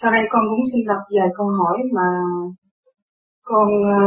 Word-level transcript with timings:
sau 0.00 0.10
đây 0.12 0.22
con 0.30 0.42
cũng 0.50 0.64
xin 0.72 0.82
đọc 0.90 1.02
vài 1.14 1.28
câu 1.36 1.46
hỏi 1.58 1.78
mà 1.96 2.08
con 3.50 3.68
ờ, 4.00 4.02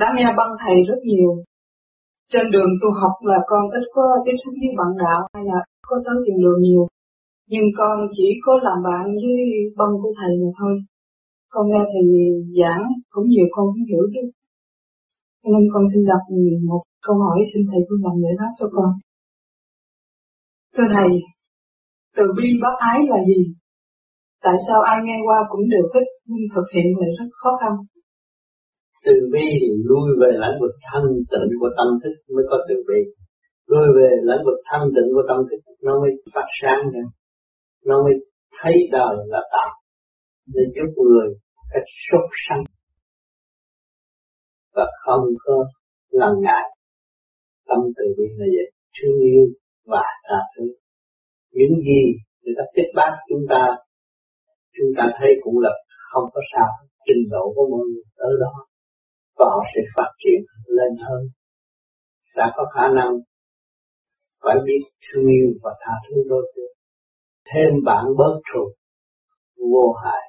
đã 0.00 0.06
nghe 0.16 0.28
băng 0.38 0.52
thầy 0.62 0.76
rất 0.88 1.00
nhiều. 1.10 1.32
Trên 2.32 2.44
đường 2.52 2.72
tu 2.80 2.88
học 3.00 3.14
là 3.30 3.38
con 3.46 3.62
ít 3.70 3.84
có 3.94 4.04
tiếp 4.24 4.36
xúc 4.42 4.54
với 4.60 4.70
bạn 4.78 4.90
đạo 5.04 5.20
hay 5.34 5.44
là 5.50 5.58
có 5.88 5.96
tới 6.04 6.16
tiền 6.24 6.38
đường 6.42 6.60
nhiều. 6.66 6.86
Nhưng 7.52 7.66
con 7.78 7.96
chỉ 8.16 8.26
có 8.44 8.52
làm 8.66 8.78
bạn 8.88 9.04
với 9.22 9.36
băng 9.78 9.92
của 10.02 10.12
thầy 10.18 10.32
mà 10.42 10.50
thôi. 10.58 10.74
Con 11.52 11.64
nghe 11.70 11.82
thầy 11.92 12.04
giảng 12.58 12.84
cũng 13.10 13.28
nhiều 13.28 13.46
con 13.50 13.66
cũng 13.72 13.84
hiểu 13.90 14.04
chứ. 14.14 14.22
Nên 15.44 15.62
con 15.72 15.84
xin 15.94 16.02
đọc 16.10 16.22
một 16.68 16.82
câu 17.06 17.16
hỏi 17.24 17.38
xin 17.54 17.62
thầy 17.70 17.80
vui 17.88 17.98
lòng 18.04 18.16
giải 18.22 18.34
đáp 18.38 18.52
cho 18.58 18.66
con. 18.72 18.90
Thưa 20.74 20.88
thầy, 20.94 21.10
từ 22.16 22.24
bi 22.36 22.48
bác 22.62 22.74
ái 22.92 22.98
là 23.10 23.18
gì? 23.28 23.40
Tại 24.44 24.56
sao 24.66 24.78
ai 24.92 24.98
nghe 25.06 25.18
qua 25.26 25.38
cũng 25.50 25.64
đều 25.74 25.84
thích, 25.92 26.08
nhưng 26.30 26.44
thực 26.54 26.66
hiện 26.74 26.86
lại 27.00 27.10
rất 27.18 27.28
khó 27.40 27.50
khăn? 27.60 27.72
Từ 29.06 29.14
bi 29.32 29.46
thì 29.60 29.70
lui 29.88 30.08
về 30.20 30.30
lãnh 30.42 30.56
vực 30.62 30.74
thanh 30.88 31.08
tịnh 31.30 31.48
của 31.60 31.70
tâm 31.78 31.88
thức 32.02 32.14
mới 32.34 32.44
có 32.50 32.56
từ 32.68 32.76
bi. 32.88 33.00
Lui 33.70 33.86
về 33.96 34.08
lãnh 34.28 34.42
vực 34.46 34.58
thanh 34.68 34.86
tịnh 34.94 35.08
của 35.14 35.24
tâm 35.28 35.38
thức, 35.48 35.60
nó 35.86 35.92
mới 36.02 36.10
phát 36.34 36.48
sáng 36.60 36.82
ra. 36.94 37.04
Nó 37.88 37.96
mới 38.04 38.14
thấy 38.58 38.74
đời 38.92 39.14
là 39.32 39.42
tạo 39.54 39.72
để 40.54 40.62
giúp 40.74 40.90
người 41.04 41.28
cách 41.72 41.88
sốt 42.06 42.26
sanh 42.44 42.64
và 44.74 44.86
không 45.04 45.24
có 45.44 45.64
ngần 46.12 46.34
ngại 46.40 46.66
tâm 47.68 47.78
từ 47.96 48.04
bi 48.18 48.24
là 48.38 48.46
vậy 48.56 48.68
thương 48.96 49.18
yêu 49.20 49.44
và 49.86 50.04
tha 50.28 50.40
thứ 50.56 50.64
những 51.58 51.74
gì 51.88 52.02
người 52.42 52.54
ta 52.58 52.64
kết 52.74 52.88
bác 52.98 53.12
chúng 53.28 53.44
ta 53.52 53.62
chúng 54.76 54.90
ta 54.96 55.04
thấy 55.18 55.30
cũng 55.44 55.58
là 55.64 55.72
không 56.10 56.26
có 56.34 56.40
sao. 56.52 56.70
Trình 57.06 57.22
độ 57.30 57.52
của 57.54 57.66
mọi 57.72 57.84
người 57.90 58.06
tới 58.18 58.32
đó, 58.40 58.54
và 59.38 59.46
họ 59.52 59.62
sẽ 59.74 59.80
phát 59.96 60.10
triển 60.22 60.40
lên 60.76 60.92
hơn. 61.06 61.22
Đã 62.36 62.46
có 62.56 62.64
khả 62.74 62.86
năng 62.98 63.12
phải 64.42 64.56
biết 64.66 64.82
thương 65.04 65.26
yêu 65.36 65.48
và 65.62 65.70
tha 65.82 65.92
thứ 66.06 66.16
đôi 66.30 66.52
phương. 66.52 66.74
Thêm 67.50 67.70
bạn 67.84 68.04
bớt 68.18 68.34
thù 68.48 68.64
vô 69.72 69.92
hại. 70.04 70.24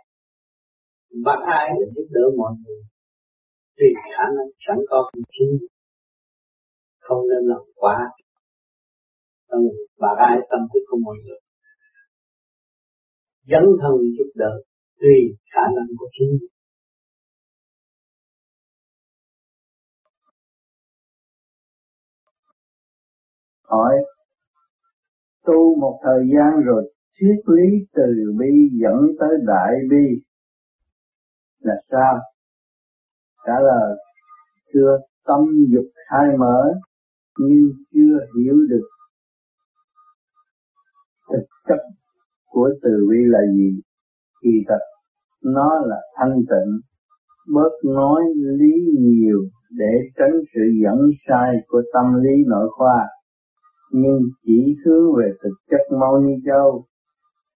Bác 1.26 1.40
ai 1.58 1.68
để 1.80 1.86
giúp 1.96 2.08
đỡ 2.10 2.26
mọi 2.38 2.52
người. 2.62 2.82
Tùy 3.78 3.88
khả 4.16 4.24
năng 4.36 4.50
sẵn 4.68 4.78
có 4.90 5.10
của 5.14 5.22
chính. 5.36 5.68
Không 7.00 7.22
nên 7.30 7.42
làm 7.52 7.62
quá 7.76 7.98
và 9.98 10.10
ai 10.18 10.38
tâm 10.50 10.60
thức 10.74 10.80
của 10.90 10.98
mọi 11.06 11.16
người 11.28 11.40
dấn 13.52 13.64
thân 13.82 13.96
giúp 14.18 14.32
đỡ 14.36 14.54
tùy 15.00 15.38
khả 15.54 15.62
năng 15.76 15.88
của 15.98 16.10
chính 16.20 16.48
hỏi, 23.68 23.96
tu 25.46 25.80
một 25.80 26.00
thời 26.04 26.20
gian 26.34 26.64
rồi 26.66 26.94
triết 27.14 27.50
lý 27.56 27.86
từ 27.94 28.34
bi 28.40 28.70
dẫn 28.82 28.96
tới 29.20 29.30
đại 29.48 29.74
bi 29.90 30.22
là 31.60 31.74
sao? 31.92 32.20
Trả 33.46 33.54
lời, 33.64 33.98
chưa, 34.74 34.98
tâm 35.26 35.40
dục 35.74 35.86
khai 36.10 36.38
mở 36.40 36.74
nhưng 37.38 37.72
chưa 37.94 38.18
hiểu 38.38 38.56
được 38.70 38.88
thực 41.30 41.46
chất 41.68 41.80
của 42.52 42.70
từ 42.84 43.08
bi 43.10 43.18
là 43.26 43.40
gì? 43.56 43.82
Kỳ 44.42 44.50
thật, 44.68 44.80
nó 45.44 45.80
là 45.86 46.02
thanh 46.16 46.36
tịnh, 46.50 46.80
bớt 47.54 47.72
nói 47.96 48.22
lý 48.36 48.74
nhiều 49.00 49.40
để 49.78 49.94
tránh 50.16 50.42
sự 50.54 50.62
dẫn 50.84 51.10
sai 51.28 51.56
của 51.68 51.82
tâm 51.94 52.06
lý 52.24 52.44
nội 52.48 52.70
khoa. 52.72 53.08
Nhưng 53.92 54.20
chỉ 54.44 54.76
hướng 54.86 55.16
về 55.18 55.32
thực 55.44 55.56
chất 55.70 55.98
mau 56.00 56.20
ni 56.22 56.34
châu, 56.46 56.86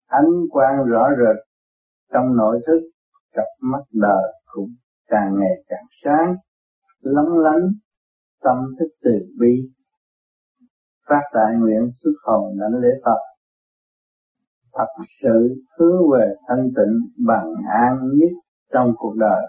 ánh 0.07 0.31
quang 0.50 0.85
rõ 0.85 1.09
rệt, 1.09 1.44
trong 2.13 2.38
nội 2.38 2.59
thức, 2.67 2.79
cặp 3.34 3.47
mắt 3.62 3.84
đời 3.94 4.34
cũng 4.46 4.69
càng 5.07 5.35
ngày 5.40 5.63
càng 5.67 5.85
sáng, 6.03 6.35
lóng 7.01 7.38
lánh 7.40 7.72
tâm 8.44 8.57
thức 8.79 8.88
từ 9.03 9.12
bi. 9.40 9.69
Phát 11.09 11.23
đại 11.34 11.56
nguyện 11.59 11.88
xuất 12.03 12.12
hồn 12.23 12.57
đảnh 12.59 12.81
lễ 12.81 12.90
Phật 13.06 13.31
thật 14.74 14.88
sự 15.22 15.64
hướng 15.78 16.12
về 16.12 16.36
thanh 16.48 16.70
tịnh 16.76 17.26
bằng 17.28 17.54
an 17.74 17.98
nhất 18.14 18.32
trong 18.74 18.94
cuộc 18.98 19.16
đời. 19.18 19.44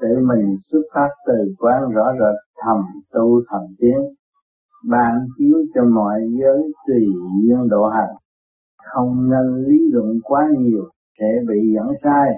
Tự 0.00 0.08
mình 0.28 0.56
xuất 0.70 0.82
phát 0.94 1.08
từ 1.26 1.54
quán 1.58 1.90
rõ 1.90 2.12
rệt 2.12 2.36
thầm 2.64 2.76
tu 3.12 3.42
thầm 3.48 3.60
tiến 3.78 3.98
ban 4.88 5.26
chiếu 5.38 5.56
cho 5.74 5.84
mọi 5.84 6.20
giới 6.40 6.62
tùy 6.86 7.06
duyên 7.42 7.68
độ 7.68 7.88
hành. 7.88 8.16
Không 8.76 9.30
nên 9.30 9.64
lý 9.64 9.78
luận 9.92 10.20
quá 10.22 10.48
nhiều 10.58 10.90
sẽ 11.18 11.26
bị 11.48 11.74
dẫn 11.74 11.86
sai. 12.02 12.28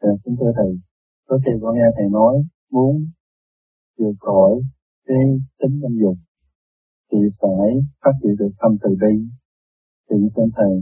Dạ, 0.00 0.10
kính 0.24 0.36
thưa 0.40 0.52
Thầy, 0.56 0.78
có 1.26 1.38
thể 1.46 1.52
con 1.62 1.74
nghe 1.74 1.84
Thầy 1.96 2.08
nói 2.10 2.34
muốn 2.70 3.10
vượt 3.98 4.12
khỏi 4.20 4.50
cái 5.08 5.24
tính 5.60 5.74
tâm 5.82 5.92
dục 6.02 6.16
thì 7.10 7.18
phải 7.40 7.68
phát 8.02 8.14
triển 8.20 8.34
được 8.40 8.52
tâm 8.60 8.72
từ 8.82 8.90
bi. 9.02 9.14
Thì 10.08 10.16
xem 10.36 10.48
Thầy 10.56 10.72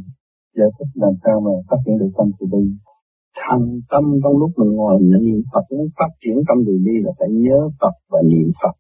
giải 0.57 0.71
thích 0.77 0.91
làm 0.95 1.15
sao 1.23 1.37
mà 1.47 1.53
phát 1.69 1.81
triển 1.85 1.99
được 1.99 2.13
tâm 2.19 2.29
từ 2.39 2.45
bi. 2.53 2.65
Thành 3.43 3.67
tâm 3.91 4.05
trong 4.23 4.37
lúc 4.41 4.51
mình 4.59 4.73
ngồi 4.77 4.97
niệm 5.01 5.41
Phật, 5.53 5.65
muốn 5.71 5.89
phát 5.99 6.13
triển 6.23 6.37
tâm 6.49 6.59
từ 6.67 6.75
bi 6.85 6.95
là 7.05 7.13
phải 7.19 7.29
nhớ 7.45 7.59
Phật 7.81 7.95
và 8.13 8.21
niệm 8.31 8.49
Phật. 8.61 8.75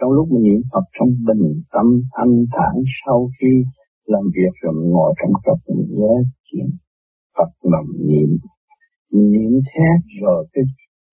Trong 0.00 0.10
lúc 0.16 0.26
mình 0.32 0.42
niệm 0.42 0.62
Phật 0.72 0.84
trong 0.96 1.10
bình 1.28 1.44
tâm 1.74 1.86
thanh 2.14 2.34
thản, 2.54 2.74
sau 3.00 3.18
khi 3.36 3.52
làm 4.12 4.24
việc 4.36 4.52
rồi 4.60 4.72
mình 4.78 4.90
ngồi 4.90 5.10
trong 5.18 5.32
tập 5.46 5.58
mình 5.68 5.86
nhớ 5.98 6.12
chuyện 6.46 6.68
Phật 7.36 7.50
nằm 7.72 7.84
niệm 8.08 8.30
niệm 9.32 9.52
thét 9.68 9.98
rồi 10.22 10.46
cái 10.52 10.64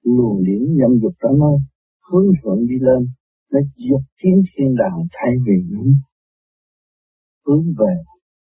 luồng 0.04 0.44
điển 0.46 0.62
dâm 0.82 1.00
dục 1.02 1.14
đó 1.24 1.30
nó 1.40 1.52
hướng 2.12 2.28
thượng 2.44 2.68
đi 2.68 2.76
lên 2.80 3.08
đã 3.52 3.60
diệt 3.76 4.04
tiến 4.18 4.44
thiên 4.52 4.76
đàng 4.82 5.00
thay 5.16 5.32
vì 5.46 5.58
những 5.70 5.94
hướng 7.46 7.66
về 7.80 7.94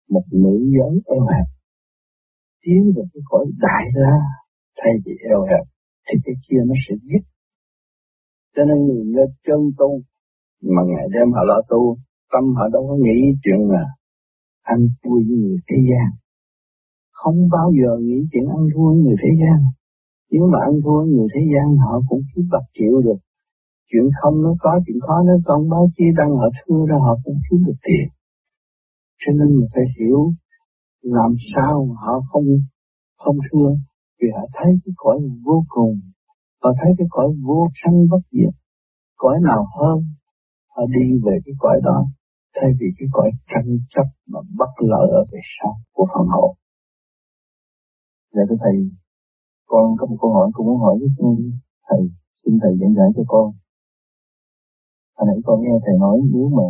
một 0.10 0.24
nữ 0.32 0.56
giới 0.76 0.94
eo 1.16 1.24
hẹp 1.32 1.48
tiến 2.62 2.82
về 2.96 3.04
cái 3.14 3.22
cõi 3.26 3.46
đại 3.58 3.86
la 3.94 4.18
thay 4.78 4.94
vì 5.06 5.12
eo 5.30 5.42
hẹp, 5.42 5.66
thì 6.08 6.20
cái 6.26 6.36
kia 6.44 6.62
nó 6.66 6.76
sẽ 6.88 6.96
dứt 7.10 7.24
cho 8.56 8.64
nên 8.68 8.78
người 8.86 9.06
lên 9.06 9.30
chân 9.46 9.60
tu, 9.78 10.02
mà 10.62 10.82
ngày 10.88 11.08
đêm 11.14 11.32
họ 11.36 11.44
lo 11.48 11.62
tu, 11.70 11.98
tâm 12.32 12.44
họ 12.56 12.66
đâu 12.74 12.88
có 12.90 12.96
nghĩ 12.96 13.20
chuyện 13.44 13.60
là 13.70 13.86
ăn 14.62 14.80
vui 15.04 15.24
với 15.28 15.38
người 15.38 15.58
thế 15.68 15.78
gian 15.90 16.26
không 17.26 17.40
bao 17.56 17.68
giờ 17.80 17.92
nghĩ 18.06 18.20
chuyện 18.32 18.46
ăn 18.58 18.62
thua 18.74 18.90
người 19.02 19.16
thế 19.24 19.32
gian. 19.42 19.60
Nếu 20.32 20.44
mà 20.52 20.60
ăn 20.70 20.74
thua 20.84 21.00
người 21.14 21.28
thế 21.34 21.42
gian, 21.52 21.68
họ 21.84 21.94
cũng 22.10 22.22
chỉ 22.30 22.42
bạc 22.52 22.66
chịu 22.78 23.02
được. 23.06 23.20
Chuyện 23.90 24.06
không 24.22 24.36
nó 24.44 24.52
có, 24.60 24.72
chuyện 24.86 25.00
khó 25.06 25.16
nó 25.28 25.34
còn 25.46 25.70
báo 25.70 25.86
chí 25.96 26.04
đăng 26.18 26.32
họ 26.40 26.48
thưa 26.58 26.82
ra 26.90 26.98
họ 27.06 27.14
cũng 27.24 27.38
kiếm 27.46 27.60
được 27.68 27.80
tiền. 27.86 28.08
Cho 29.22 29.32
nên 29.38 29.48
mình 29.58 29.68
phải 29.74 29.84
hiểu 30.00 30.20
làm 31.02 31.32
sao 31.54 31.88
họ 32.02 32.14
không 32.30 32.46
không 33.18 33.38
thưa 33.52 33.70
vì 34.22 34.28
họ 34.36 34.44
thấy 34.54 34.72
cái 34.86 34.94
cõi 34.98 35.18
vô 35.46 35.64
cùng. 35.68 36.00
Họ 36.64 36.70
thấy 36.80 36.92
cái 36.98 37.08
cõi 37.10 37.28
vô 37.46 37.68
sanh 37.84 37.98
bất 38.12 38.24
diệt. 38.32 38.54
Cõi 39.16 39.38
nào 39.48 39.66
hơn 39.80 39.98
họ 40.74 40.84
đi 40.96 41.06
về 41.26 41.36
cái 41.46 41.56
cõi 41.58 41.78
đó. 41.84 42.08
Thay 42.56 42.72
vì 42.80 42.88
cái 42.98 43.08
cõi 43.12 43.32
tranh 43.48 43.70
chấp 43.90 44.08
mà 44.28 44.40
bất 44.60 44.72
lợi 44.80 45.08
ở 45.12 45.26
về 45.32 45.40
sau 45.60 45.72
của 45.94 46.08
phần 46.14 46.28
hồn 46.28 46.56
Dạ 48.34 48.42
thưa 48.50 48.56
Thầy, 48.64 48.78
con 49.66 49.86
có 49.98 50.06
một 50.08 50.18
câu 50.22 50.32
hỏi 50.34 50.50
cũng 50.54 50.68
muốn 50.68 50.80
hỏi 50.80 50.96
với 51.00 51.10
Thầy, 51.88 52.00
xin 52.44 52.54
Thầy 52.62 52.72
giảng 52.80 52.94
giải 52.96 53.10
cho 53.16 53.24
con. 53.28 53.52
Hồi 55.18 55.26
nãy 55.28 55.40
con 55.46 55.62
nghe 55.62 55.76
Thầy 55.86 55.96
nói 56.00 56.18
nếu 56.34 56.48
mà 56.58 56.68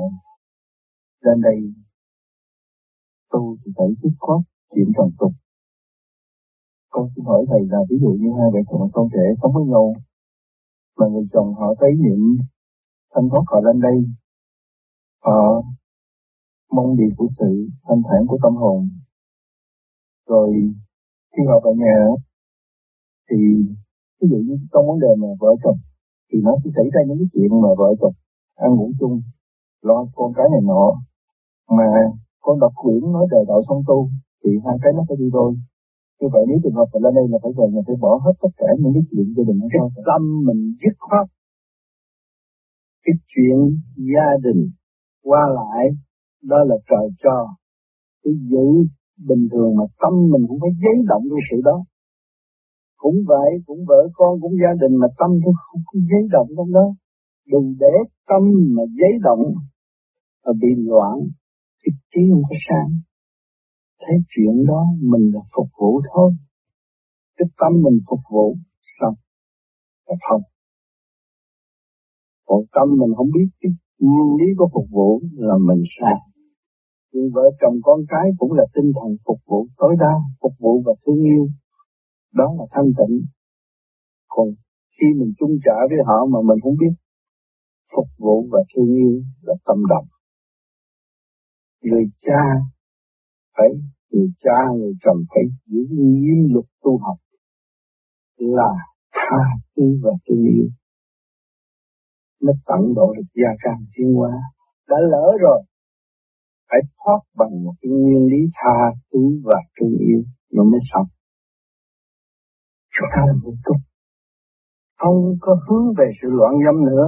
lên 1.25 1.41
đây 1.41 1.57
tu 3.31 3.57
thì 3.65 3.71
phải 3.77 3.87
dứt 4.03 4.13
khoát 4.19 4.41
chuyện 4.75 4.87
trần 4.97 5.09
tục. 5.19 5.31
Con 6.89 7.05
xin 7.15 7.25
hỏi 7.25 7.45
Thầy 7.49 7.61
là 7.69 7.77
ví 7.89 7.97
dụ 8.01 8.11
như 8.19 8.29
hai 8.37 8.47
vợ 8.53 8.59
chồng 8.69 8.87
son 8.93 9.07
trẻ 9.13 9.25
sống 9.41 9.51
với 9.53 9.65
nhau, 9.65 9.93
mà 10.97 11.05
người 11.11 11.27
chồng 11.33 11.53
họ 11.53 11.67
thấy 11.79 11.91
niệm 12.03 12.21
thanh 13.13 13.29
thoát 13.29 13.43
họ 13.47 13.59
lên 13.65 13.81
đây, 13.81 13.97
họ 15.25 15.61
mong 16.71 16.97
điều 16.97 17.09
của 17.17 17.27
sự 17.39 17.67
thanh 17.87 18.01
thản 18.07 18.21
của 18.27 18.37
tâm 18.43 18.55
hồn, 18.55 18.89
rồi 20.27 20.49
khi 21.31 21.41
họ 21.49 21.55
về 21.65 21.71
nhà 21.83 21.97
thì 23.29 23.37
ví 24.21 24.27
dụ 24.31 24.37
như 24.37 24.55
trong 24.71 24.87
vấn 24.87 24.99
đề 24.99 25.11
mà 25.21 25.27
vợ 25.39 25.51
chồng 25.63 25.77
thì 26.29 26.37
nó 26.43 26.51
sẽ 26.63 26.69
xảy 26.75 26.85
ra 26.93 27.01
những 27.07 27.17
cái 27.19 27.27
chuyện 27.33 27.61
mà 27.61 27.69
vợ 27.77 27.89
chồng 28.01 28.13
ăn 28.55 28.69
ngủ 28.75 28.91
chung 28.99 29.21
lo 29.81 30.05
con 30.15 30.33
cái 30.37 30.45
này 30.51 30.61
nọ. 30.63 30.85
Mà 31.77 31.87
con 32.41 32.59
đọc 32.59 32.71
quyển 32.75 33.01
nói 33.13 33.25
trời 33.31 33.43
đạo 33.47 33.59
song 33.67 33.81
tu 33.87 34.09
thì 34.43 34.49
hai 34.65 34.75
cái 34.81 34.91
nó 34.95 35.01
phải 35.07 35.17
đi 35.19 35.29
đôi 35.33 35.55
như 36.19 36.27
vậy 36.33 36.43
nếu 36.47 36.57
trường 36.63 36.77
hợp 36.79 36.87
mình 36.93 37.03
lên 37.03 37.13
đây 37.17 37.25
là 37.31 37.37
phải 37.43 37.51
về 37.57 37.65
mình 37.73 37.83
phải 37.87 37.97
bỏ 38.03 38.11
hết 38.25 38.35
tất 38.43 38.53
cả 38.57 38.67
những 38.79 38.93
cái 38.95 39.05
chuyện 39.09 39.27
gia 39.35 39.43
đình 39.49 39.59
cái 39.71 39.79
tâm 40.09 40.21
mình 40.47 40.61
dứt 40.81 40.95
khoát. 41.05 41.27
Cái 43.05 43.15
chuyện 43.31 43.57
gia 44.11 44.29
đình 44.45 44.61
qua 45.27 45.43
lại 45.59 45.83
đó 46.51 46.59
là 46.69 46.77
trời 46.89 47.07
cho. 47.23 47.37
Cái 48.23 48.33
giữ 48.51 48.67
bình 49.29 49.43
thường 49.51 49.71
mà 49.79 49.85
tâm 50.01 50.13
mình 50.31 50.43
cũng 50.49 50.59
phải 50.61 50.73
giấy 50.83 50.97
động 51.11 51.23
cái 51.31 51.43
sự 51.49 51.57
đó. 51.69 51.77
Cũng 53.01 53.17
vậy 53.31 53.49
cũng 53.65 53.81
vợ 53.89 54.01
con 54.13 54.31
cũng 54.41 54.53
gia 54.63 54.73
đình 54.81 54.93
mà 55.01 55.07
tâm 55.19 55.29
tôi 55.43 55.53
không 55.63 55.81
có 55.87 55.95
giấy 56.09 56.23
động 56.35 56.49
trong 56.57 56.71
đó 56.77 56.85
đừng 57.51 57.75
để 57.79 57.95
tâm 58.27 58.43
mà 58.75 58.83
giấy 58.99 59.13
động 59.21 59.53
và 60.43 60.53
bị 60.61 60.67
loạn, 60.77 61.17
thì 61.81 61.91
trí 62.11 62.21
không 62.31 62.43
có 62.49 62.55
sáng. 62.67 62.91
Thấy 63.99 64.17
chuyện 64.29 64.65
đó 64.67 64.85
mình 65.01 65.31
là 65.33 65.41
phục 65.55 65.67
vụ 65.79 66.01
thôi. 66.13 66.31
Cái 67.37 67.47
tâm 67.57 67.71
mình 67.83 67.99
phục 68.09 68.19
vụ, 68.31 68.55
xong. 68.81 69.13
Là 70.07 70.15
thông 70.29 70.41
còn 72.47 72.61
tâm 72.75 72.87
mình 72.99 73.11
không 73.17 73.31
biết 73.35 73.47
cái 73.61 73.71
nguyên 73.99 74.27
lý 74.39 74.47
của 74.57 74.69
phục 74.73 74.87
vụ 74.91 75.21
là 75.47 75.55
mình 75.67 75.83
sai. 75.99 76.17
Nhưng 77.13 77.27
vợ 77.33 77.45
chồng 77.61 77.75
con 77.83 77.99
cái 78.07 78.25
cũng 78.37 78.53
là 78.53 78.65
tinh 78.75 78.91
thần 78.97 79.09
phục 79.25 79.39
vụ 79.47 79.67
tối 79.77 79.95
đa, 79.99 80.13
phục 80.41 80.53
vụ 80.59 80.81
và 80.85 80.93
thương 81.05 81.21
yêu. 81.23 81.47
Đó 82.33 82.47
là 82.57 82.65
thanh 82.71 82.89
tịnh. 82.97 83.15
Còn 84.27 84.47
khi 84.95 85.07
mình 85.19 85.31
chung 85.39 85.55
trả 85.65 85.77
với 85.89 85.99
họ 86.07 86.25
mà 86.33 86.39
mình 86.47 86.59
không 86.63 86.75
biết 86.81 86.93
phục 87.95 88.07
vụ 88.17 88.47
và 88.51 88.59
thương 88.75 88.95
yêu 88.95 89.21
là 89.41 89.53
tâm 89.65 89.77
động. 89.89 90.07
Người 91.81 92.03
cha 92.21 92.43
phải, 93.57 93.67
người 94.11 94.27
cha, 94.43 94.57
người 94.77 94.93
chồng 95.03 95.17
phải 95.29 95.43
giữ 95.65 95.79
nghiêm 95.91 96.53
luật 96.53 96.65
tu 96.83 96.97
học 96.97 97.17
là 98.37 98.71
tha 99.13 99.43
thứ 99.75 99.83
và 100.03 100.11
thương 100.25 100.43
yêu. 100.43 100.67
Nó 102.41 102.53
tận 102.65 102.93
độ 102.95 103.13
được 103.17 103.29
gia 103.33 103.51
can 103.63 103.85
tiến 103.95 104.13
hóa. 104.13 104.31
Đã 104.87 104.97
lỡ 105.11 105.27
rồi, 105.41 105.63
phải 106.69 106.79
thoát 106.97 107.19
bằng 107.35 107.63
một 107.63 107.73
cái 107.81 107.91
nguyên 107.91 108.25
lý 108.25 108.49
tha 108.53 108.77
thứ 109.13 109.19
và 109.43 109.59
thương 109.79 109.97
yêu 109.99 110.23
nó 110.51 110.63
mới 110.63 110.79
xong. 110.93 111.07
Chúng 112.93 113.09
ta 113.15 113.21
là 113.27 113.33
một 113.43 113.53
chút 113.65 113.77
không 115.05 115.37
có 115.39 115.55
hướng 115.69 115.93
về 115.97 116.05
sự 116.21 116.27
loạn 116.31 116.53
dâm 116.65 116.85
nữa 116.85 117.07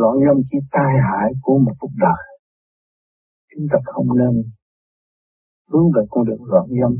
loạn 0.00 0.14
dâm 0.24 0.36
chỉ 0.50 0.58
tai 0.74 0.92
hại 1.08 1.28
của 1.42 1.58
một 1.58 1.74
phút 1.80 1.90
đời. 2.04 2.24
Chúng 3.50 3.66
ta 3.70 3.78
không 3.84 4.08
nên 4.20 4.34
hướng 5.70 5.88
về 5.94 6.02
con 6.10 6.24
đường 6.28 6.44
loạn 6.44 6.66
dâm 6.80 6.92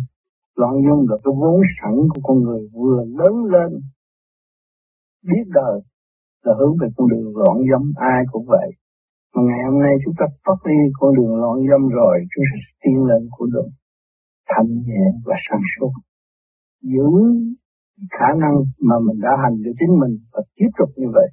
loạn 0.60 0.74
dâm 0.86 0.98
là 1.10 1.16
cái 1.24 1.32
vốn 1.40 1.60
sẵn 1.76 1.94
của 2.10 2.20
con 2.22 2.36
người 2.44 2.62
vừa 2.74 2.98
lớn 3.20 3.34
lên. 3.54 3.70
Biết 5.28 5.44
đời 5.58 5.76
là 6.44 6.52
hướng 6.58 6.74
về 6.80 6.88
con 6.96 7.08
đường 7.08 7.36
loạn 7.36 7.56
dâm 7.70 7.92
ai 7.96 8.20
cũng 8.32 8.46
vậy. 8.46 8.68
Mà 9.34 9.42
ngày 9.48 9.60
hôm 9.68 9.80
nay 9.84 9.94
chúng 10.04 10.14
ta 10.18 10.26
thoát 10.44 10.58
đi 10.68 10.78
con 10.98 11.10
đường 11.16 11.34
loạn 11.42 11.56
dâm 11.70 11.82
rồi, 11.88 12.14
chúng 12.32 12.44
ta 12.50 12.56
sẽ 12.64 12.70
tiến 12.82 12.98
lên 13.08 13.22
con 13.36 13.50
đường 13.54 13.70
thanh 14.50 14.70
nhẹ 14.86 15.04
và 15.24 15.34
sáng 15.48 15.64
suốt. 15.72 15.92
Giữ 16.82 17.08
khả 18.10 18.28
năng 18.42 18.54
mà 18.88 18.96
mình 19.06 19.18
đã 19.20 19.30
hành 19.42 19.56
cho 19.64 19.70
chính 19.80 19.92
mình 20.00 20.14
và 20.32 20.42
tiếp 20.56 20.70
tục 20.78 20.90
như 20.96 21.08
vậy 21.14 21.28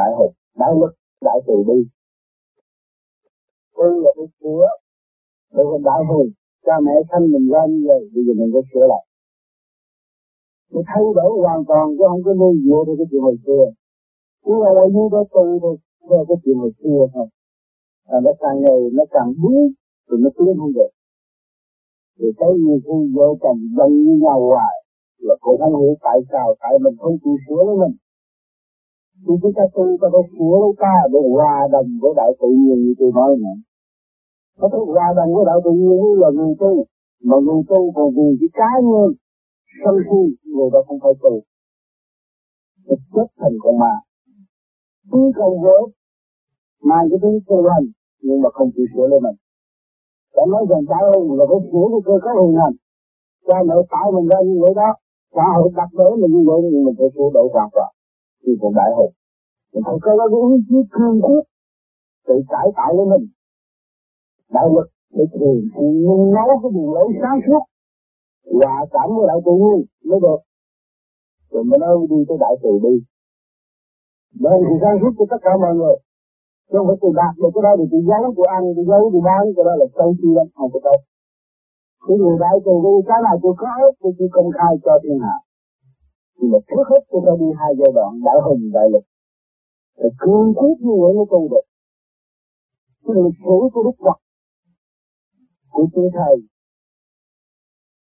đại 0.00 0.10
hùng 0.18 0.34
đại 0.60 0.72
lực 0.80 0.92
đại 1.26 1.38
từ 1.46 1.54
bi. 1.68 1.78
Tôi 3.74 3.90
là 4.04 4.10
cái 4.16 4.26
sửa 4.40 4.66
tôi 5.52 5.64
là 5.72 5.78
đại 5.90 6.00
hùng 6.10 6.28
cha 6.66 6.74
mẹ 6.86 6.94
sanh 7.10 7.24
mình 7.32 7.46
ra 7.52 7.62
như 7.70 7.80
vậy 7.88 8.02
bây 8.14 8.22
giờ 8.26 8.32
mình 8.40 8.50
phải 8.54 8.62
sửa 8.70 8.86
lại. 8.92 9.04
Mình 10.72 10.84
thay 10.90 11.04
đổi 11.18 11.30
hoàn 11.44 11.60
toàn 11.68 11.84
chứ 11.96 12.04
không 12.10 12.22
có 12.24 12.34
nuôi 12.34 12.54
dựa 12.64 12.80
theo 12.86 12.94
cái 12.98 13.06
chuyện 13.10 13.22
hồi 13.22 13.36
xưa. 13.46 13.64
Chỉ 14.44 14.52
là 14.62 14.70
ở 14.84 14.86
dưới 14.94 15.08
đó 15.14 15.22
tu 15.34 15.58
thôi 15.62 15.76
theo 16.08 16.24
cái 16.28 16.36
chuyện 16.42 16.56
hồi 16.62 16.72
xưa 16.80 17.00
thôi. 17.14 17.26
À, 18.14 18.16
nó 18.24 18.32
càng 18.42 18.56
ngày 18.62 18.78
nó 18.92 19.04
càng 19.14 19.30
biến 19.40 19.62
thì 20.06 20.14
nó 20.22 20.30
tiến 20.36 20.54
không 20.60 20.72
được. 20.78 20.90
Thì 22.18 22.26
thấy 22.38 22.52
như 22.64 22.74
khi 22.84 22.98
vợ 23.16 23.28
chồng 23.42 23.58
gần 23.78 23.90
như 24.04 24.14
nhau 24.24 24.40
hoài 24.50 24.76
là 25.18 25.34
cũng 25.40 25.58
không 25.60 25.80
hiểu 25.80 25.94
tại 26.00 26.18
sao 26.30 26.54
tại 26.60 26.72
mình 26.84 26.96
không 27.00 27.16
chịu 27.24 27.36
sửa 27.48 27.60
với 27.66 27.76
mình 27.82 27.94
thì 29.22 29.32
chúng 29.42 29.54
ta 29.56 29.64
tu 29.74 29.84
ta 30.00 30.06
phải 30.12 30.24
sửa 30.32 30.54
lấy 30.62 30.72
ta 30.84 30.94
để 31.12 31.20
hòa 31.34 31.56
đồng 31.72 31.88
với 32.02 32.12
đại 32.16 32.30
tự 32.40 32.48
nhiên 32.60 32.78
như 32.84 32.92
tôi 32.98 33.10
nói 33.18 33.30
nè, 33.42 33.54
có 34.60 34.68
thể 34.72 34.78
hòa 34.92 35.08
đồng 35.16 35.30
với 35.34 35.44
đại 35.48 35.58
tự 35.64 35.70
nhiên 35.70 35.96
như 36.02 36.12
là 36.22 36.28
người 36.36 36.54
tu 36.60 36.72
mà 37.28 37.36
người 37.46 37.62
tu 37.70 37.92
còn 37.96 38.08
vì 38.16 38.28
cái 38.40 38.50
cá 38.58 38.70
nhân 38.88 39.08
sân 39.82 39.94
si 40.06 40.22
người 40.54 40.70
ta 40.72 40.78
không 40.86 40.98
phải 41.02 41.14
tu. 41.22 41.34
Thực 42.88 43.00
chất 43.14 43.28
thành 43.40 43.56
con 43.62 43.78
ma. 43.78 43.94
Cứ 45.10 45.32
không 45.36 45.62
vỡ 45.62 45.78
mang 46.88 47.04
cái 47.10 47.18
tính 47.22 47.38
tu 47.48 47.56
hành 47.70 47.86
nhưng 48.22 48.42
mà 48.42 48.48
không 48.52 48.70
chịu 48.74 48.86
sửa 48.94 49.06
lên 49.10 49.22
mình. 49.22 49.38
Đã 50.36 50.42
nói 50.52 50.62
rằng 50.70 50.82
trái 50.90 51.02
hùng 51.10 51.38
là 51.38 51.44
phải 51.50 51.60
sửa 51.70 51.86
cái 51.92 52.00
cơ 52.06 52.14
cấu 52.24 52.46
hình 52.46 52.56
hành 52.62 52.76
cha 53.46 53.58
mẹ 53.66 53.74
tạo 53.90 54.12
mình 54.14 54.28
ra 54.28 54.38
như 54.46 54.56
vậy 54.62 54.72
đó 54.76 54.90
xã 55.34 55.44
hội 55.54 55.70
đặt 55.76 55.90
đỡ 55.98 56.08
mình 56.20 56.32
như 56.34 56.42
vậy 56.48 56.60
nhưng 56.62 56.84
mình 56.84 56.94
phải 56.98 57.08
sửa 57.14 57.28
đổi 57.34 57.48
hoàn 57.52 57.68
toàn 57.72 57.93
thì 58.46 58.52
còn 58.60 58.72
đại 58.74 58.90
hùng 58.96 59.12
mình 59.72 59.82
phải 59.86 59.96
có 60.02 60.10
cái 60.32 60.40
ý 60.50 60.56
chí 60.68 60.78
cương 60.94 61.16
quyết 61.26 61.44
tự 62.26 62.34
cải 62.52 62.66
tạo 62.76 62.90
lấy 62.96 63.06
mình. 63.12 63.24
Đại 64.56 64.66
lực 64.74 64.88
để 65.16 65.24
truyền 65.32 65.56
xuyên 65.72 65.92
nấu 66.36 66.48
cái 66.62 66.70
đường 66.74 66.92
lối 66.96 67.08
sáng 67.22 67.38
suốt. 67.46 67.62
Hòa 68.58 68.76
cảm 68.92 69.08
với 69.16 69.26
đại 69.30 69.38
tự 69.46 69.52
nhiên 69.62 69.78
mới 70.08 70.20
được. 70.24 70.40
Rồi 71.50 71.64
mình 71.70 71.82
ơi, 71.90 71.96
đi 72.10 72.18
tới 72.28 72.38
đại 72.44 72.54
từ 72.62 72.70
bi 72.84 72.94
đây 74.46 74.58
thì 74.66 74.74
sáng 74.82 74.96
suốt 75.00 75.12
cho 75.18 75.24
tất 75.30 75.40
cả 75.44 75.52
mọi 75.62 75.74
người. 75.78 75.96
Chứ 76.68 76.74
không 76.78 76.86
phải 76.88 76.98
từ 77.02 77.08
đạt 77.20 77.32
được 77.40 77.50
cái 77.54 77.62
đó 77.66 77.72
thì 77.78 77.84
từ 77.92 77.98
giấu 78.08 78.22
của 78.36 78.46
ăn 78.56 78.62
từ 78.76 78.82
giấu 78.90 79.02
từ 79.12 79.20
bán, 79.28 79.42
cái 79.56 79.64
đó 79.68 79.74
là 79.80 79.86
sâu 79.96 80.08
chi 80.20 80.28
lắm, 80.38 80.46
không 80.56 80.70
có 80.74 80.80
đâu 80.88 80.98
cái 82.06 82.16
người 82.20 82.36
đại 82.44 82.56
từ 82.64 82.72
bi 82.84 82.94
cái 83.08 83.18
nào 83.26 83.36
tôi 83.42 83.54
có 83.60 83.68
hết 83.78 83.92
tôi 84.00 84.12
chỉ 84.18 84.26
công 84.36 84.50
khai 84.56 84.72
cho 84.84 84.92
thiên 85.02 85.18
hạ 85.26 85.36
nhưng 86.36 86.50
mà 86.52 86.58
trước 86.68 86.84
hết 86.90 87.02
tôi 87.10 87.20
ta 87.26 87.32
đi 87.40 87.48
hai 87.60 87.70
giai 87.78 87.90
đoạn 87.96 88.10
đại 88.26 88.38
hùng 88.44 88.62
đại 88.76 88.86
lực. 88.92 89.04
Để 89.98 90.08
cương 90.18 90.54
quyết 90.58 90.76
như 90.80 90.94
vậy 91.02 91.12
mới 91.16 91.26
tu 91.30 91.48
được. 91.52 91.66
Cái 93.04 93.14
lịch 93.24 93.38
sử 93.44 93.56
của 93.72 93.82
đức 93.86 93.96
phật 94.04 94.18
của 95.72 95.86
chư 95.94 96.02
thầy 96.18 96.36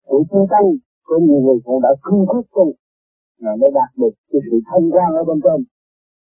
của 0.07 0.23
chư 0.29 0.39
tăng 0.51 0.67
có 1.03 1.15
nhiều 1.25 1.41
người 1.41 1.59
cũng 1.65 1.81
đã 1.81 1.89
cương 2.03 2.25
quyết 2.27 2.45
tu 2.55 2.73
là 3.37 3.51
mới 3.59 3.71
đạt 3.73 3.89
được 4.01 4.13
cái 4.31 4.41
sự 4.45 4.57
thanh 4.67 4.91
quan 4.91 5.09
ở 5.15 5.23
bên 5.23 5.39
trên 5.43 5.59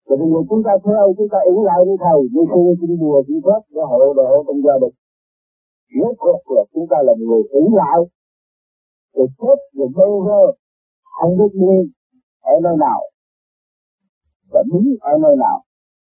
rồi 0.06 0.16
bây 0.20 0.28
giờ 0.32 0.40
chúng 0.50 0.62
ta 0.66 0.72
theo 0.84 1.04
chúng 1.16 1.28
ta 1.32 1.38
ứng 1.52 1.62
lại 1.68 1.78
với 1.86 1.96
thầy. 2.04 2.18
Như 2.32 2.42
sư 2.50 2.60
xin 2.80 2.90
bùa, 3.00 3.22
xin 3.28 3.38
phép 3.46 3.60
để 3.74 3.82
hộ 3.90 3.98
để 4.16 4.24
hộ 4.30 4.38
trong 4.46 4.60
gia 4.66 4.76
đình. 4.82 4.94
Rốt 5.98 6.14
cuộc 6.18 6.42
là 6.54 6.62
chúng 6.72 6.86
ta 6.90 6.96
là 7.06 7.12
người 7.18 7.42
ứng 7.60 7.74
lại. 7.80 7.98
Rồi 9.14 9.26
chết 9.40 9.58
rồi 9.76 9.88
bơ 9.96 10.06
vơ 10.26 10.42
không 11.18 11.32
biết 11.38 11.52
đi 11.52 11.76
ở 12.40 12.54
nơi 12.64 12.76
nào? 12.84 13.00
Và 14.52 14.62
đứng 14.70 14.86
ở 15.00 15.12
nơi 15.24 15.36
nào? 15.44 15.58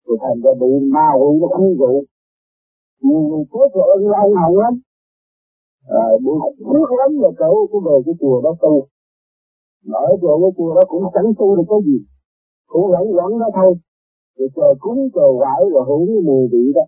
Thì 0.05 0.13
thành 0.21 0.41
ra 0.43 0.51
bị 0.61 0.71
ma 0.93 1.07
quỷ 1.19 1.29
nó 1.41 1.47
khu 1.47 1.75
dụ 1.79 1.91
nhiều 3.03 3.21
người 3.29 3.43
chết 3.51 3.67
rồi 3.75 3.87
ân 3.95 4.03
ân 4.23 4.33
hồng 4.41 4.57
lắm. 4.57 4.73
À, 5.87 6.05
bị 6.23 6.31
phước 6.67 6.89
lắm 6.99 7.11
là 7.23 7.29
cậu 7.37 7.67
cái 7.71 7.79
về 7.85 7.95
cái 8.05 8.15
chùa 8.19 8.41
đó 8.41 8.51
tu. 8.61 8.87
Ở 9.91 10.07
chùa 10.21 10.35
cái 10.41 10.51
chùa 10.57 10.73
đó 10.75 10.81
cũng 10.87 11.03
chẳng 11.13 11.33
tu 11.39 11.55
được 11.55 11.67
cái 11.69 11.79
gì. 11.85 11.97
Cũng 12.67 12.91
lẫn 12.91 13.05
lẫn 13.19 13.39
đó 13.39 13.47
thôi. 13.55 13.73
Rồi 14.37 14.49
chờ 14.55 14.67
cúng 14.79 15.09
chờ 15.15 15.27
vải 15.41 15.61
rồi 15.73 15.83
hưởng 15.87 16.07
cái 16.07 16.21
mùi 16.27 16.47
vị 16.51 16.63
đó. 16.75 16.81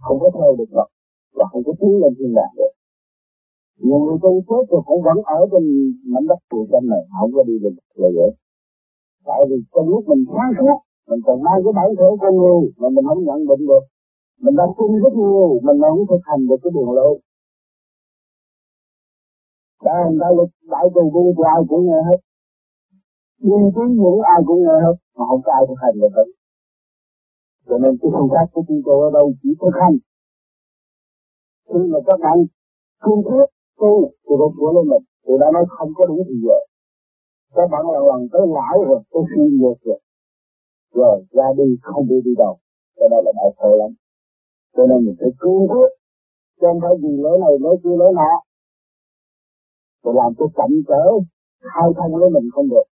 Không 0.00 0.18
có 0.20 0.30
theo 0.34 0.56
được 0.58 0.70
Phật. 0.74 0.88
Và 1.34 1.44
không 1.52 1.62
có 1.66 1.72
tiến 1.80 1.92
lên 2.02 2.12
thiên 2.18 2.34
đàng 2.34 2.52
được 2.56 2.72
nhưng 3.78 4.00
người 4.04 4.18
tu 4.22 4.32
chết 4.48 4.62
rồi 4.70 4.82
cũng 4.86 5.02
vẫn 5.02 5.18
ở 5.38 5.40
trên 5.52 5.64
mảnh 6.12 6.26
đất 6.30 6.40
của 6.50 6.66
chân 6.70 6.82
này, 6.92 7.02
không 7.20 7.30
có 7.34 7.42
đi 7.48 7.54
được 7.62 7.74
là 7.94 8.08
vậy. 8.16 8.30
Tại 9.28 9.40
vì 9.48 9.56
trong 9.74 9.88
lúc 9.88 10.02
mình 10.08 10.24
sáng 10.34 10.52
suốt, 10.58 10.78
mình 11.08 11.20
còn 11.26 11.42
mang 11.42 11.60
cái 11.64 11.72
bản 11.78 11.88
thể 11.98 12.08
con 12.20 12.32
người 12.40 12.60
mà 12.80 12.88
mình 12.94 13.04
không 13.08 13.24
nhận 13.24 13.40
định 13.50 13.66
được. 13.70 13.84
Mình 14.42 14.56
đang 14.60 14.70
tin 14.78 14.90
rất 15.02 15.12
nhiều, 15.20 15.50
mình 15.66 15.78
không 15.80 16.06
thực 16.10 16.22
hành 16.28 16.42
được 16.48 16.60
cái 16.62 16.70
đường 16.74 16.92
lối. 16.98 17.14
Đại 19.84 19.96
hành 20.04 20.18
đại 20.22 20.32
lực, 20.38 20.50
đại 20.72 20.84
từ 20.94 21.02
bi 21.14 21.24
của 21.36 21.46
ai 21.54 21.60
cũng 21.68 21.86
nghe 21.86 22.00
hết. 22.08 22.20
Nhưng 23.38 23.62
tiếng 23.74 23.92
ngữ 24.00 24.14
ai 24.34 24.40
cũng 24.46 24.60
nghe 24.64 24.76
hết, 24.84 24.96
mà 25.16 25.24
không 25.28 25.42
có 25.44 25.52
ai 25.58 25.62
thực 25.68 25.78
hành 25.84 25.96
được 26.02 26.12
hết. 26.18 26.28
Cho 27.68 27.78
nên 27.78 27.92
cái 28.00 28.10
phương 28.14 28.28
pháp 28.32 28.46
của 28.52 28.62
chúng 28.68 28.80
tôi 28.86 28.98
ở 29.06 29.10
đâu 29.18 29.32
chỉ 29.42 29.50
thực 29.60 29.74
hành. 29.80 29.96
Khi 31.68 31.80
mà 31.92 31.98
các 32.06 32.18
bạn 32.20 32.36
cương 33.02 33.22
quyết 33.24 33.48
tu 33.80 33.92
thì 34.24 34.32
nó 34.40 34.46
của 34.58 34.70
lên 34.74 34.84
mình 34.90 35.04
tôi 35.24 35.36
đã 35.42 35.46
nói 35.54 35.64
không 35.76 35.90
có 35.96 36.06
đủ 36.06 36.16
gì 36.28 36.38
giờ 36.46 36.58
các 37.56 37.66
bạn 37.72 37.82
lần 37.92 38.04
lần 38.10 38.20
tới 38.32 38.44
lão 38.56 38.76
rồi 38.88 39.00
tới 39.12 39.22
suy 39.30 39.44
nhược 39.58 39.78
rồi. 39.88 40.00
Rồi, 40.94 41.16
ra 41.30 41.48
đi, 41.58 41.68
không 41.82 42.04
biết 42.08 42.20
đi 42.24 42.34
đâu. 42.38 42.54
Cái 42.96 43.08
đó 43.12 43.18
là 43.24 43.32
đại 43.38 43.50
khổ 43.56 43.76
lắm. 43.80 43.90
Cho 44.76 44.86
nên 44.86 44.98
mình 45.04 45.16
phải 45.20 45.30
cương 45.40 45.68
quyết 45.68 45.90
chứ 46.60 46.66
không 46.68 46.80
phải 46.82 46.94
vì 47.02 47.12
lỗi 47.24 47.38
này, 47.44 47.52
lỗi 47.60 47.76
kia, 47.82 47.96
lỗi 48.00 48.12
nọ. 48.18 48.32
Rồi 50.02 50.14
làm 50.18 50.30
tôi 50.38 50.48
chậm 50.56 50.70
trở 50.88 51.04
khai 51.72 51.88
thông 51.96 52.12
với 52.20 52.30
mình 52.30 52.46
không 52.54 52.68
được. 52.72 52.86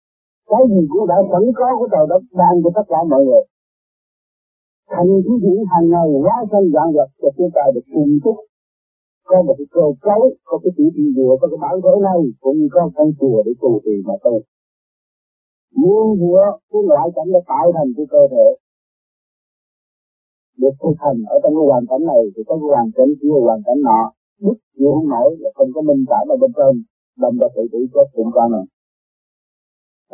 Cái 0.50 0.62
gì 0.70 0.80
cũng 0.90 1.06
đã 1.06 1.18
sẵn 1.30 1.42
có 1.58 1.68
của 1.78 1.88
trời 1.92 2.06
đất, 2.08 2.22
ban 2.38 2.54
cho 2.62 2.70
tất 2.74 2.86
cả 2.88 2.96
mọi 3.10 3.24
người. 3.24 3.44
Thành 4.92 5.10
thí 5.24 5.34
diễn 5.42 5.58
hàng 5.72 5.88
ngày 5.92 6.08
quá 6.24 6.36
sanh 6.50 6.66
dạng 6.74 6.92
vật, 6.96 7.08
cho 7.22 7.28
chúng 7.36 7.50
ta 7.54 7.62
được 7.74 7.86
cung 7.94 8.18
túc 8.24 8.36
có 9.28 9.36
một 9.46 9.54
cái 9.58 9.68
cơ 9.76 9.86
cấu 10.06 10.20
có 10.48 10.54
cái 10.62 10.72
chữ 10.76 10.86
thị 10.96 11.04
địa 11.16 11.34
có 11.40 11.46
cái 11.50 11.58
bản 11.64 11.74
thể 11.84 11.94
này, 12.08 12.20
cũng 12.40 12.56
như 12.58 12.68
có 12.74 12.90
căn 12.96 13.08
chùa 13.20 13.42
để 13.46 13.52
cầu 13.60 13.80
trì 13.84 13.96
mà 14.08 14.14
tu 14.24 14.34
nguyên 15.80 16.06
dựa 16.20 16.44
cái 16.70 16.82
loại 16.90 17.06
cảnh 17.16 17.28
nó 17.34 17.40
tạo 17.50 17.66
thành 17.76 17.90
cái 17.96 18.06
cơ 18.14 18.22
thể. 18.32 18.46
Được 20.60 20.74
thực 20.82 20.96
hành 21.04 21.18
ở 21.34 21.36
trong 21.42 21.54
cái 21.56 21.66
hoàn 21.70 21.84
cảnh 21.90 22.04
này, 22.12 22.22
thì 22.34 22.40
có 22.48 22.54
cái 22.60 22.68
hoàn 22.74 22.88
cảnh 22.96 23.10
kia, 23.20 23.36
hoàn 23.46 23.60
cảnh 23.66 23.80
nọ. 23.88 24.02
Đức 24.42 24.56
chịu 24.76 24.90
không 24.94 25.08
nổi, 25.14 25.36
là 25.42 25.50
không 25.54 25.70
có 25.74 25.80
minh 25.88 26.04
cảm 26.10 26.24
ở 26.34 26.36
bên 26.42 26.50
trên. 26.58 26.74
Đồng 27.22 27.36
ra 27.40 27.48
tự 27.54 27.62
tử 27.72 27.80
chết 27.94 28.06
cũng 28.16 28.30
con 28.34 28.52
này 28.52 28.66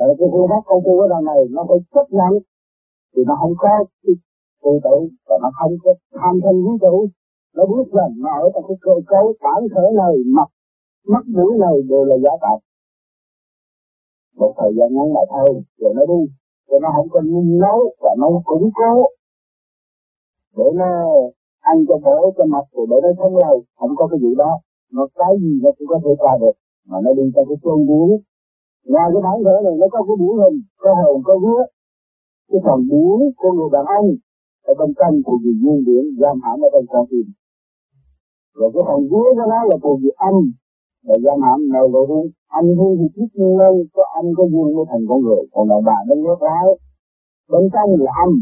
ở 0.06 0.08
cái 0.18 0.28
phương 0.32 0.48
pháp 0.50 0.62
công 0.68 0.82
phu 0.84 1.00
ở 1.00 1.06
đằng 1.12 1.24
này, 1.24 1.40
nó 1.50 1.62
phải 1.68 1.78
chấp 1.94 2.06
nhận. 2.18 2.32
Thì 3.12 3.22
nó 3.28 3.34
không 3.40 3.54
có 3.58 3.68
cái 4.02 4.14
tự 4.62 4.70
tử 4.84 4.96
và 5.28 5.36
nó 5.42 5.50
không 5.58 5.72
có 5.84 5.90
tham 6.20 6.34
thân 6.42 6.54
với 6.64 6.76
chủ 6.80 6.94
nó 7.54 7.62
biết 7.66 7.86
rằng 7.92 8.12
nó 8.22 8.30
ở 8.42 8.50
trong 8.54 8.64
cái 8.68 8.76
cơ 8.80 8.92
cấu 9.06 9.34
bản 9.42 9.60
thể 9.74 9.84
này 9.96 10.14
mặt 10.36 10.48
mắt 11.06 11.24
mũi 11.26 11.58
này 11.58 11.74
đều 11.88 12.04
là 12.04 12.16
giả 12.24 12.30
tạo. 12.40 12.60
một 14.36 14.52
thời 14.58 14.72
gian 14.76 14.88
ngắn 14.94 15.08
là 15.16 15.22
thôi 15.32 15.62
rồi 15.78 15.92
nó 15.96 16.04
đi. 16.12 16.20
Rồi 16.68 16.80
nó 16.82 16.88
không 16.96 17.08
có 17.08 17.20
nung 17.20 17.58
nấu 17.58 17.80
và 18.02 18.10
nó 18.18 18.26
củng 18.44 18.70
cố. 18.74 18.92
Để 20.56 20.64
nó 20.74 20.90
ăn 21.60 21.76
cho 21.88 21.96
bổ 22.04 22.32
cho 22.36 22.44
mặt 22.44 22.64
rồi 22.72 22.86
để 22.90 22.96
nó 23.02 23.10
sống 23.18 23.36
lâu 23.36 23.56
không 23.78 23.96
có 23.96 24.06
cái 24.10 24.20
gì 24.20 24.34
đó. 24.38 24.52
Nó 24.92 25.06
cái 25.14 25.32
gì 25.42 25.52
nó 25.62 25.70
cũng 25.78 25.88
có 25.88 25.98
thể 26.04 26.10
qua 26.18 26.38
được. 26.40 26.56
Mà 26.88 26.98
nó 27.04 27.10
đi 27.18 27.22
trong 27.34 27.46
cái 27.48 27.56
chôn 27.62 27.86
búa, 27.86 28.08
ngoài 28.86 29.08
cái 29.12 29.22
bản 29.26 29.36
thể 29.44 29.54
này 29.64 29.74
nó 29.80 29.86
có 29.90 30.00
cái 30.06 30.16
biểu 30.20 30.34
hình 30.42 30.58
có 30.82 30.90
hồn 31.00 31.22
có 31.24 31.34
vía. 31.42 31.62
Cái 32.48 32.60
phần 32.64 32.80
búa 32.90 33.18
của 33.36 33.52
người 33.52 33.70
đàn 33.72 33.84
ông 33.98 34.08
ở 34.70 34.72
bên 34.78 34.90
trong 34.98 35.14
của 35.24 35.36
người 35.42 35.54
nguyên 35.62 35.84
điển 35.86 36.04
giam 36.20 36.36
hãm 36.44 36.60
ở 36.66 36.68
bên 36.74 36.84
trong 36.92 37.06
tim 37.10 37.26
rồi 38.58 38.70
cái 38.74 38.82
phần 38.88 39.00
dưới 39.10 39.28
của 39.36 39.46
nó 39.52 39.60
là 39.70 39.76
của 39.82 39.96
gì 40.02 40.10
âm 40.30 40.36
và 41.06 41.14
giam 41.24 41.38
hãm 41.46 41.58
nào 41.74 41.88
lộ 41.92 42.02
hương 42.10 42.28
âm 42.58 42.64
hương 42.78 42.94
thì 42.98 43.06
chiếc 43.14 43.30
lên 43.60 43.74
có 43.94 44.02
âm 44.18 44.26
có 44.36 44.44
dương 44.52 44.70
mới 44.76 44.84
thành 44.90 45.04
con 45.08 45.20
người. 45.24 45.42
Còn 45.52 45.68
đàn 45.68 45.80
bà 45.88 45.98
nó 46.08 46.14
nhớ 46.24 46.34
lại 46.40 46.64
bên 47.50 47.64
trong 47.72 47.90
là 48.04 48.12
âm 48.24 48.32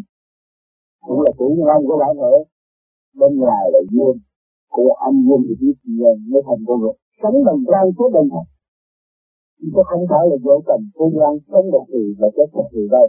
cũng 1.06 1.20
là 1.24 1.30
chủ 1.38 1.46
nhân 1.58 1.80
của 1.88 1.96
bản 2.02 2.12
thể 2.20 2.34
bên 3.20 3.32
ngoài 3.40 3.64
là 3.72 3.80
dương 3.92 4.18
của 4.76 4.92
âm 5.08 5.14
dương 5.26 5.42
thì 5.46 5.54
biết 5.60 5.76
lên 6.00 6.16
mới 6.30 6.42
thành 6.46 6.62
con 6.66 6.80
người. 6.80 6.96
Sống 7.22 7.44
đồng 7.44 7.62
quan 7.66 7.84
suốt 7.98 8.10
đồng 8.16 8.28
thật 8.32 8.46
chứ 9.60 9.82
không 9.90 10.04
phải 10.10 10.24
là 10.30 10.36
vô 10.44 10.56
tình 10.68 10.84
vô 10.96 11.06
quan 11.16 11.32
sống 11.52 11.66
một 11.70 11.84
kỳ 11.92 12.02
và 12.18 12.28
chết 12.36 12.48
một 12.52 12.68
kỳ 12.72 12.82
đâu. 12.90 13.08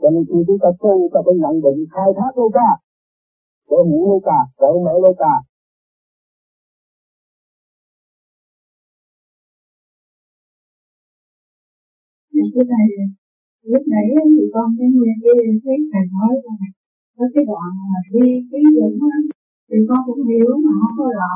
Cho 0.00 0.10
nên 0.10 0.24
khi 0.28 0.38
chúng 0.46 0.58
ta 0.62 0.68
tu, 0.82 1.08
ta 1.12 1.20
phải 1.24 1.34
nhận 1.42 1.54
định 1.64 1.80
khai 1.94 2.08
thác 2.18 2.32
lô 2.38 2.48
ca. 2.58 2.70
Để 3.70 3.76
hiểu 3.88 4.04
lô 4.10 4.18
ca 4.28 4.40
để 4.60 4.68
mở 4.84 4.94
lô 5.04 5.12
ca. 5.22 5.34
cái 12.54 12.64
này, 12.74 12.86
lúc 13.72 13.82
nãy 13.92 14.06
thì 14.34 14.44
con 14.54 14.68
cái 14.78 14.88
nghe 14.98 15.12
cái 15.22 15.34
thấy 15.64 15.78
thầy 15.92 16.04
nói 16.16 16.32
là 16.44 16.54
có 17.16 17.24
cái 17.34 17.44
đoạn 17.50 17.70
mà 17.92 18.00
đi 18.14 18.28
cái 18.50 18.62
dụng 18.74 18.98
thì 19.68 19.76
con 19.88 19.98
cũng 20.06 20.22
hiểu 20.30 20.50
mà 20.64 20.72
không 20.80 20.94
có 20.98 21.06
rõ. 21.20 21.34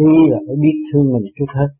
Đi 0.00 0.16
là 0.30 0.38
phải 0.46 0.56
biết 0.64 0.76
thương 0.88 1.06
mình 1.14 1.26
trước 1.36 1.50
hết. 1.58 1.70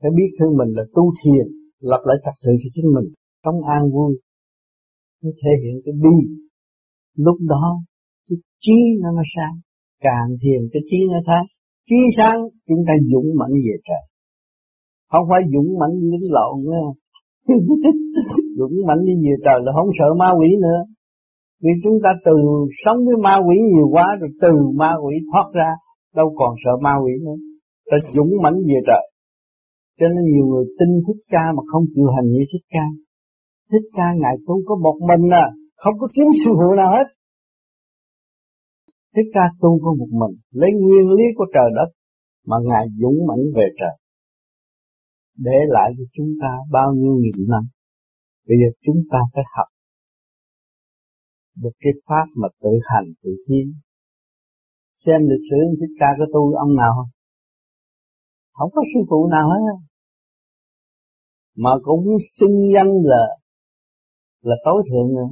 Phải 0.00 0.10
biết 0.18 0.30
thương 0.36 0.52
mình 0.60 0.70
là 0.78 0.84
tu 0.94 1.04
thiền, 1.20 1.46
lập 1.90 2.02
lại 2.08 2.16
trật 2.24 2.36
tự 2.44 2.52
cho 2.62 2.68
chính 2.74 2.88
mình, 2.96 3.08
sống 3.44 3.58
an 3.76 3.82
vui. 3.94 4.12
Nó 5.22 5.30
thể 5.40 5.52
hiện 5.62 5.76
cái 5.84 5.94
bi 6.02 6.16
lúc 7.26 7.38
đó, 7.52 7.66
cái 8.28 8.36
trí 8.64 8.78
nó 9.02 9.08
mới 9.16 9.26
sáng. 9.34 9.56
Càng 10.00 10.28
thiền, 10.42 10.60
cái 10.72 10.82
trí 10.90 10.98
nó 11.12 11.18
sáng 11.26 11.46
trí 11.88 12.00
sáng, 12.16 12.38
chúng 12.68 12.82
ta 12.86 12.94
dũng 13.12 13.28
mạnh 13.40 13.54
về 13.66 13.76
trời 13.88 14.04
không 15.10 15.24
phải 15.30 15.40
dũng 15.52 15.78
mạnh 15.80 15.94
lính 16.10 16.28
lộn 16.36 16.54
nữa. 16.70 16.88
Dũng 18.58 18.76
mạnh 18.88 19.02
đi 19.06 19.12
về 19.24 19.34
trời 19.44 19.58
là 19.64 19.72
không 19.76 19.90
sợ 19.98 20.08
ma 20.18 20.30
quỷ 20.38 20.48
nữa. 20.62 20.80
Vì 21.62 21.70
chúng 21.84 21.98
ta 22.04 22.10
từ 22.24 22.36
sống 22.84 22.98
với 23.06 23.16
ma 23.24 23.34
quỷ 23.46 23.56
nhiều 23.72 23.88
quá, 23.92 24.06
rồi 24.20 24.30
từ 24.40 24.52
ma 24.80 24.92
quỷ 25.04 25.14
thoát 25.32 25.46
ra, 25.54 25.70
đâu 26.14 26.34
còn 26.36 26.54
sợ 26.64 26.70
ma 26.80 26.94
quỷ 27.04 27.12
nữa. 27.24 27.38
Ta 27.90 27.96
dũng 28.14 28.30
mãnh 28.42 28.58
về 28.68 28.78
trời. 28.86 29.04
Cho 30.00 30.08
nên 30.08 30.24
nhiều 30.32 30.46
người 30.46 30.64
tin 30.78 30.88
thích 31.06 31.22
ca 31.30 31.44
mà 31.56 31.62
không 31.72 31.84
chịu 31.94 32.06
hành 32.16 32.28
như 32.32 32.42
thích 32.52 32.66
ca. 32.70 32.86
Thích 33.72 33.86
ca 33.96 34.06
ngài 34.20 34.36
tu 34.46 34.54
có 34.66 34.76
một 34.76 34.96
mình 35.08 35.30
à 35.30 35.46
không 35.82 35.94
có 36.00 36.06
kiếm 36.14 36.26
sư 36.40 36.50
phụ 36.58 36.74
nào 36.76 36.90
hết. 36.96 37.08
Thích 39.14 39.30
ca 39.34 39.44
tu 39.60 39.70
có 39.84 39.90
một 39.98 40.10
mình, 40.20 40.34
lấy 40.50 40.70
nguyên 40.72 41.06
lý 41.16 41.24
của 41.36 41.46
trời 41.54 41.70
đất 41.78 41.90
mà 42.46 42.56
ngài 42.68 42.86
dũng 43.00 43.18
mãnh 43.28 43.44
về 43.56 43.66
trời 43.80 43.94
để 45.38 45.58
lại 45.68 45.88
cho 45.96 46.04
chúng 46.12 46.30
ta 46.42 46.52
bao 46.70 46.92
nhiêu 46.94 47.14
nghìn 47.20 47.48
năm. 47.48 47.62
Bây 48.48 48.56
giờ 48.60 48.68
chúng 48.84 49.00
ta 49.10 49.18
phải 49.34 49.44
học 49.56 49.68
được 51.62 51.74
cái 51.80 51.92
pháp 52.06 52.26
mà 52.34 52.48
tự 52.62 52.70
hành, 52.90 53.12
tự 53.22 53.30
tiến 53.46 53.66
xem 55.04 55.20
lịch 55.30 55.44
sử 55.50 55.56
thích 55.80 55.94
ca 56.00 56.06
có 56.18 56.24
tu 56.32 56.54
ông 56.54 56.76
nào 56.76 56.92
không? 56.96 57.10
Không 58.52 58.70
có 58.74 58.82
sư 58.90 59.00
phụ 59.10 59.28
nào 59.30 59.48
hết. 59.50 59.62
Mà 61.56 61.70
cũng 61.82 62.04
xưng 62.38 62.56
danh 62.74 62.92
là 63.04 63.24
là 64.42 64.56
tối 64.64 64.82
thượng 64.88 65.08
nữa. 65.16 65.30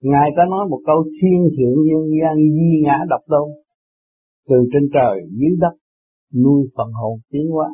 Ngài 0.00 0.30
có 0.36 0.42
nói 0.50 0.68
một 0.70 0.80
câu 0.86 1.04
thiên 1.20 1.40
thượng 1.56 1.78
nhân 1.86 2.04
gian 2.20 2.36
di 2.36 2.82
ngã 2.84 2.98
độc 3.08 3.20
đâu 3.28 3.46
từ 4.48 4.56
trên 4.72 4.88
trời 4.94 5.20
dưới 5.30 5.56
đất, 5.60 5.74
nuôi 6.42 6.68
phần 6.76 6.92
hồn 6.92 7.20
tiến 7.30 7.46
hóa. 7.50 7.68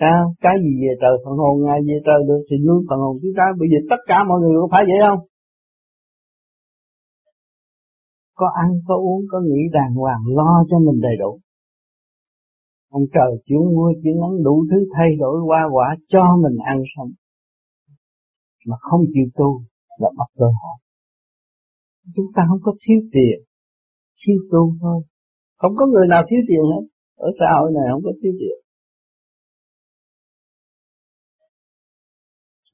Sao? 0.00 0.20
Cái 0.44 0.56
gì 0.64 0.72
về 0.82 0.92
trời 1.02 1.14
phần 1.22 1.34
hồn 1.42 1.54
ai 1.74 1.80
về 1.88 1.96
trời 2.06 2.20
được 2.28 2.42
thì 2.48 2.56
nuôi 2.66 2.80
phần 2.88 2.98
hồn 3.04 3.14
chúng 3.22 3.34
ta 3.38 3.44
bây 3.60 3.68
giờ 3.72 3.78
tất 3.90 4.00
cả 4.10 4.18
mọi 4.28 4.38
người 4.40 4.56
có 4.60 4.68
phải 4.72 4.82
vậy 4.90 5.00
không? 5.06 5.20
Có 8.40 8.46
ăn, 8.62 8.68
có 8.88 8.94
uống, 9.06 9.22
có 9.32 9.38
nghĩ 9.48 9.62
đàng 9.76 9.94
hoàng, 10.00 10.22
lo 10.38 10.52
cho 10.70 10.78
mình 10.86 10.98
đầy 11.06 11.16
đủ. 11.22 11.40
Ông 12.90 13.04
trời 13.14 13.30
chuyển 13.46 13.62
mưa, 13.76 13.90
chuyển 14.02 14.16
nắng 14.20 14.36
đủ 14.44 14.64
thứ 14.70 14.78
thay 14.94 15.08
đổi 15.18 15.36
qua 15.48 15.60
quả 15.74 15.88
cho 16.08 16.22
mình 16.42 16.56
ăn 16.72 16.78
sống. 16.96 17.10
Mà 18.66 18.76
không 18.80 19.00
chịu 19.12 19.26
tu 19.34 19.50
là 20.00 20.08
mất 20.18 20.28
cơ 20.38 20.44
hội. 20.44 20.76
Chúng 22.14 22.26
ta 22.34 22.42
không 22.48 22.60
có 22.62 22.72
thiếu 22.82 23.00
tiền, 23.12 23.36
thiếu 24.20 24.36
tu 24.50 24.72
thôi. 24.80 25.02
Không 25.56 25.72
có 25.76 25.86
người 25.86 26.06
nào 26.08 26.22
thiếu 26.30 26.40
tiền 26.48 26.62
hết. 26.72 26.84
Ở 27.16 27.28
xã 27.38 27.46
hội 27.58 27.70
này 27.74 27.84
không 27.92 28.02
có 28.04 28.12
thiếu 28.22 28.32
tiền. 28.40 28.65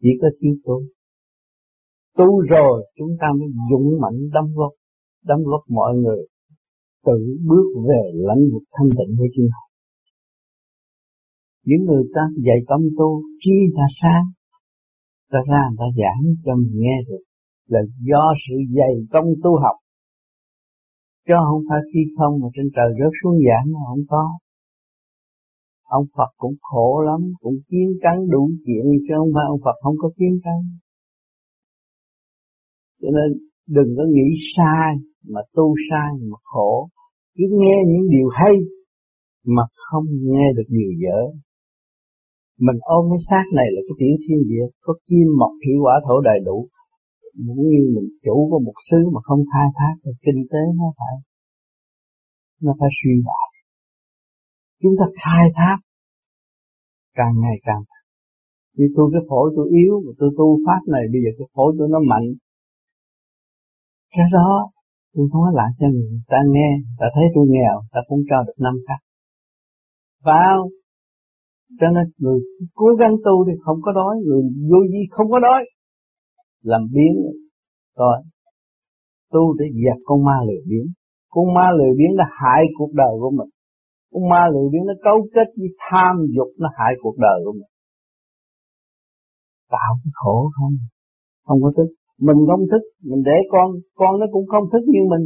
Chỉ 0.02 0.09
có 0.21 0.28
thiếu 0.40 0.54
tu 0.64 0.82
tu 2.18 2.40
rồi, 2.40 2.90
chúng 2.99 3.12
ta 3.21 3.26
mới 3.38 3.49
dũng 3.71 4.00
mạnh 4.00 4.18
đóng 4.32 4.50
góp 4.54 4.73
đóng 5.25 5.42
góp 5.44 5.61
mọi 5.68 5.94
người 5.94 6.23
tự 7.06 7.18
bước 7.49 7.66
về 7.88 8.02
lãnh 8.14 8.42
vực 8.52 8.62
thanh 8.73 8.88
tịnh 8.99 9.16
với 9.18 9.28
chính 9.35 9.49
họ 9.54 9.73
những 11.68 11.82
người 11.88 12.04
ta 12.14 12.23
dạy 12.47 12.61
tâm 12.68 12.80
tu, 12.99 13.23
khi 13.44 13.56
ta 13.76 13.87
sáng, 14.00 14.25
ta 15.32 15.38
ra 15.50 15.62
người 15.68 15.76
ta 15.78 15.88
giảng 16.00 16.23
cho 16.44 16.52
mình 16.56 16.75
nghe 16.82 16.97
được 17.09 17.23
là 17.68 17.80
do 18.11 18.25
sự 18.44 18.56
dày 18.76 18.94
công 19.12 19.28
tu 19.42 19.52
học. 19.64 19.76
Cho 21.28 21.37
không 21.49 21.62
phải 21.68 21.80
khi 21.92 22.00
không 22.16 22.35
mà 22.40 22.49
trên 22.54 22.66
trời 22.76 22.90
rớt 22.99 23.12
xuống 23.23 23.37
giảng 23.49 23.66
mà 23.73 23.80
không 23.88 24.04
có 24.09 24.25
ông 25.99 26.07
Phật 26.17 26.31
cũng 26.43 26.57
khổ 26.69 26.89
lắm, 27.09 27.21
cũng 27.43 27.59
kiến 27.69 27.89
cắn 28.03 28.17
đủ 28.35 28.43
chuyện, 28.65 28.85
chứ 29.05 29.13
không 29.19 29.33
phải 29.35 29.45
ông 29.53 29.61
Phật 29.65 29.77
không 29.83 29.97
có 30.03 30.09
kiến 30.19 30.35
cắn 30.45 30.61
cho 33.03 33.09
nên 33.17 33.29
đừng 33.77 33.91
có 33.97 34.05
nghĩ 34.15 34.29
sai, 34.57 34.91
mà 35.33 35.41
tu 35.57 35.75
sai 35.89 36.11
mà 36.31 36.39
khổ. 36.43 36.89
Cứ 37.37 37.45
nghe 37.61 37.77
những 37.91 38.07
điều 38.11 38.29
hay, 38.39 38.55
mà 39.47 39.63
không 39.87 40.07
nghe 40.31 40.47
được 40.57 40.69
điều 40.69 40.93
dở. 41.03 41.21
Mình 42.67 42.79
ôm 42.81 43.03
cái 43.11 43.21
xác 43.29 43.45
này 43.59 43.69
là 43.75 43.81
cái 43.87 43.95
tiểu 44.01 44.15
thiên 44.25 44.41
địa, 44.51 44.67
có 44.85 44.93
kim 45.07 45.27
mộc 45.41 45.53
thủy 45.63 45.75
hỏa 45.83 45.95
thổ 46.07 46.21
đầy 46.21 46.39
đủ. 46.45 46.69
Cũng 47.47 47.63
như 47.71 47.81
mình 47.95 48.09
chủ 48.25 48.37
của 48.51 48.61
một 48.67 48.79
xứ 48.91 49.01
mà 49.15 49.21
không 49.23 49.43
khai 49.53 49.69
thác 49.79 49.95
thì 50.05 50.11
kinh 50.27 50.43
tế 50.53 50.63
nó 50.79 50.87
phải 50.99 51.15
nó 52.65 52.73
phải 52.81 52.89
suy 52.99 53.15
bại 53.27 53.51
chúng 54.83 54.95
ta 55.01 55.07
khai 55.23 55.45
thác. 55.57 55.77
Càng 57.15 57.35
ngày 57.43 57.57
càng 57.62 57.83
như 58.77 58.87
tôi, 58.97 59.11
cái 59.12 59.23
phổi 59.29 59.53
tôi 59.57 59.67
yếu, 59.71 59.95
mà 60.05 60.12
tôi 60.19 60.31
tu 60.39 60.59
pháp 60.67 60.81
này, 60.95 61.03
bây 61.12 61.21
giờ 61.25 61.31
cái 61.39 61.49
phổi 61.55 61.75
tôi 61.79 61.89
nó 61.91 62.01
mạnh. 62.11 62.27
Cái 64.17 64.27
đó, 64.33 64.71
tôi 65.15 65.29
nói 65.35 65.49
lại 65.55 65.71
cho 65.79 65.87
người 65.87 66.21
ta 66.29 66.39
nghe 66.55 66.71
ta 66.99 67.07
thấy 67.15 67.25
tôi 67.35 67.45
nghèo 67.49 67.77
ta 67.93 68.01
cũng 68.09 68.23
cho 68.31 68.37
được 68.47 68.59
năm 68.59 68.75
khác. 68.89 69.01
Vào. 70.25 70.69
Cho 71.81 71.87
nên 71.95 72.05
người 72.19 72.41
cố 72.75 72.87
gắng 73.01 73.15
tu 73.25 73.45
thì 73.47 73.53
không 73.65 73.79
có 73.83 73.93
đói, 73.93 74.15
người 74.27 74.43
vô 74.71 74.79
vi 74.93 75.03
không 75.11 75.31
có 75.31 75.39
đói. 75.39 75.62
Làm 76.62 76.83
biến. 76.95 77.12
Rồi. 77.99 78.17
Tu 79.33 79.57
để 79.59 79.67
dẹp 79.85 79.99
con 80.05 80.25
ma 80.25 80.37
lười 80.47 80.62
biến 80.69 80.87
con 81.35 81.55
ma 81.55 81.67
lười 81.79 81.93
biến 81.99 82.17
đã 82.17 82.25
hại 82.41 82.62
cuộc 82.79 82.93
đời 82.93 83.15
của 83.21 83.31
mình 83.39 83.51
con 84.12 84.23
ma 84.31 84.42
lười 84.52 84.66
biếng 84.73 84.87
nó 84.90 84.95
cấu 85.07 85.19
kết 85.35 85.49
với 85.59 85.71
tham 85.87 86.14
dục, 86.37 86.50
nó 86.62 86.69
hại 86.78 86.92
cuộc 87.02 87.16
đời 87.26 87.38
của 87.45 87.52
mình. 87.52 87.71
Tạo 89.75 89.92
cái 90.02 90.12
khổ 90.21 90.50
không? 90.57 90.75
Không 91.47 91.59
có 91.62 91.73
thức. 91.76 91.88
Mình 92.26 92.40
không 92.49 92.64
thức, 92.71 92.83
mình 93.09 93.23
để 93.28 93.37
con 93.52 93.66
con 94.00 94.21
nó 94.21 94.26
cũng 94.33 94.47
không 94.52 94.64
thức 94.73 94.85
như 94.95 95.02
mình. 95.12 95.25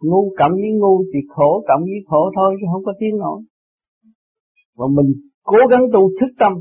Ngu 0.00 0.22
cộng 0.38 0.54
với 0.62 0.72
ngu 0.80 0.94
thì 1.12 1.20
khổ 1.34 1.50
cộng 1.68 1.82
với 1.82 2.00
khổ 2.08 2.22
thôi, 2.36 2.56
chứ 2.58 2.66
không 2.72 2.84
có 2.84 2.92
tiếng 3.00 3.16
nổi 3.18 3.40
và 4.76 4.86
mình 4.96 5.10
cố 5.42 5.58
gắng 5.70 5.84
tu 5.92 6.10
thức 6.20 6.30
tâm 6.40 6.52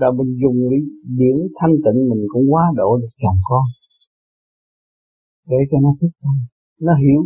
rồi 0.00 0.12
mình 0.18 0.30
dùng 0.42 0.58
điển 1.18 1.36
thanh 1.58 1.74
tịnh 1.84 2.00
mình 2.10 2.22
cũng 2.28 2.42
quá 2.52 2.62
độ 2.76 2.96
được 2.96 3.14
chồng 3.22 3.40
con. 3.44 3.64
Để 5.46 5.56
cho 5.70 5.78
nó 5.82 5.90
thức 6.00 6.08
tâm. 6.22 6.32
Nó 6.80 6.92
hiểu 6.94 7.20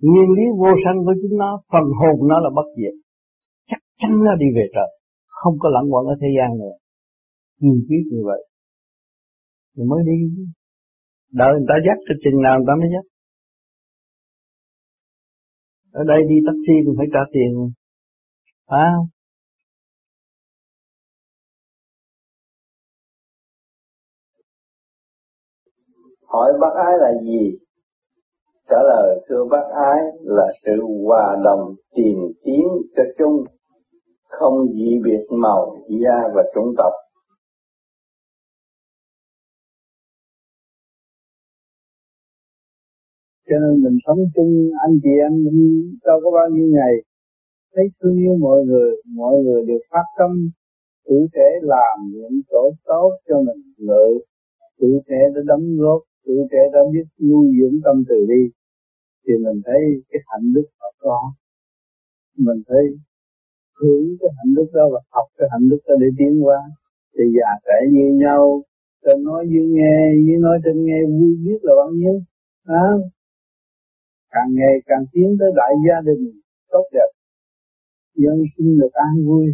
nguyên 0.00 0.28
lý 0.36 0.44
vô 0.60 0.70
sanh 0.84 0.98
của 1.04 1.14
chính 1.22 1.36
nó, 1.42 1.50
phần 1.72 1.86
hồn 2.00 2.28
nó 2.28 2.36
là 2.40 2.50
bất 2.56 2.68
diệt. 2.76 2.94
Chắc 3.70 3.80
chắn 4.00 4.10
nó 4.26 4.32
đi 4.42 4.46
về 4.56 4.64
trời, 4.74 4.90
không 5.26 5.54
có 5.58 5.68
lẫn 5.74 5.84
quẩn 5.92 6.04
ở 6.06 6.14
thế 6.20 6.28
gian 6.36 6.58
nữa. 6.58 6.74
Kiên 7.60 7.76
biết 7.88 8.04
như 8.12 8.20
vậy, 8.24 8.42
thì 9.76 9.82
mới 9.90 10.00
đi. 10.10 10.18
Đợi 11.32 11.52
người 11.52 11.66
ta 11.68 11.74
dắt 11.86 11.98
cho 12.06 12.14
chừng 12.24 12.42
nào 12.42 12.54
người 12.58 12.68
ta 12.68 12.74
mới 12.80 12.88
dắt. 12.94 13.04
Ở 15.92 16.02
đây 16.08 16.18
đi 16.28 16.36
taxi 16.46 16.74
mình 16.86 16.94
phải 16.98 17.06
trả 17.12 17.22
tiền. 17.32 17.50
Phải 18.68 18.84
không? 18.92 19.06
Hỏi 26.32 26.52
bác 26.60 26.74
ái 26.86 26.94
là 26.98 27.22
gì? 27.22 27.58
Trả 28.70 28.76
lời, 28.82 29.20
thưa 29.28 29.44
bác 29.50 29.66
ái, 29.74 30.00
là 30.22 30.46
sự 30.64 30.72
hòa 31.06 31.36
đồng 31.44 31.74
tìm 31.96 32.16
kiếm 32.44 32.66
cho 32.96 33.02
chung, 33.18 33.44
không 34.28 34.66
dị 34.68 35.00
biệt 35.04 35.26
màu 35.30 35.76
da 35.88 36.18
và 36.34 36.42
chủng 36.54 36.74
tộc. 36.78 36.92
Cho 43.48 43.56
nên 43.58 43.82
mình 43.82 43.98
sống 44.06 44.18
chung, 44.34 44.70
anh 44.86 44.98
chị 45.02 45.10
em 45.22 45.44
đâu 46.04 46.20
có 46.24 46.30
bao 46.30 46.48
nhiêu 46.48 46.66
ngày. 46.72 46.94
Thấy 47.74 47.84
thương 48.00 48.16
yêu 48.16 48.36
mọi 48.40 48.64
người 48.64 48.90
mọi 49.16 49.34
người 49.44 49.62
đều 49.66 49.78
phát 49.90 50.04
tâm. 50.18 50.50
Tự 51.06 51.26
thể 51.34 51.48
làm 51.62 51.98
những 52.12 52.40
chỗ 52.50 52.70
tốt 52.84 53.10
cho 53.28 53.36
mình 53.38 53.62
lợi 53.76 54.24
tự 54.80 55.00
thể 55.08 55.20
đã 55.34 55.40
đóng 55.46 55.76
góp 55.78 56.00
tự 56.26 56.34
thể 56.52 56.58
đã 56.72 56.80
biết 56.92 57.04
nuôi 57.28 57.46
dưỡng 57.60 57.80
tâm 57.84 58.04
từ 58.08 58.26
đi 58.28 58.42
thì 59.24 59.32
mình 59.44 59.58
thấy 59.66 59.82
cái 60.10 60.20
hạnh 60.26 60.52
đức 60.54 60.66
họ 60.80 60.88
có. 60.98 61.32
Mình 62.36 62.62
thấy 62.68 62.84
hướng 63.78 64.06
cái 64.20 64.30
hạnh 64.36 64.54
đức 64.56 64.68
đó 64.72 64.84
và 64.92 65.00
học 65.10 65.26
cái 65.38 65.48
hạnh 65.52 65.68
đức 65.70 65.80
đó 65.86 65.94
để 66.00 66.06
tiến 66.18 66.44
qua. 66.44 66.60
Thì 67.14 67.24
già 67.36 67.50
trẻ 67.64 67.78
như 67.92 68.06
nhau 68.24 68.62
trên 69.04 69.24
nói 69.24 69.46
dưới 69.52 69.66
nghe 69.76 69.96
dưới 70.26 70.38
nói 70.46 70.58
trên 70.64 70.84
nghe 70.86 71.00
vui 71.06 71.32
biết 71.44 71.58
là 71.62 71.72
bao 71.76 71.90
nhiêu. 71.90 72.16
À, 72.64 72.86
càng 74.30 74.50
ngày 74.58 74.74
càng 74.86 75.04
tiến 75.12 75.36
tới 75.40 75.50
đại 75.56 75.72
gia 75.86 76.00
đình 76.08 76.22
tốt 76.68 76.84
đẹp. 76.92 77.10
Dân 78.14 78.36
sinh 78.56 78.78
được 78.80 78.92
an 78.92 79.26
vui 79.26 79.46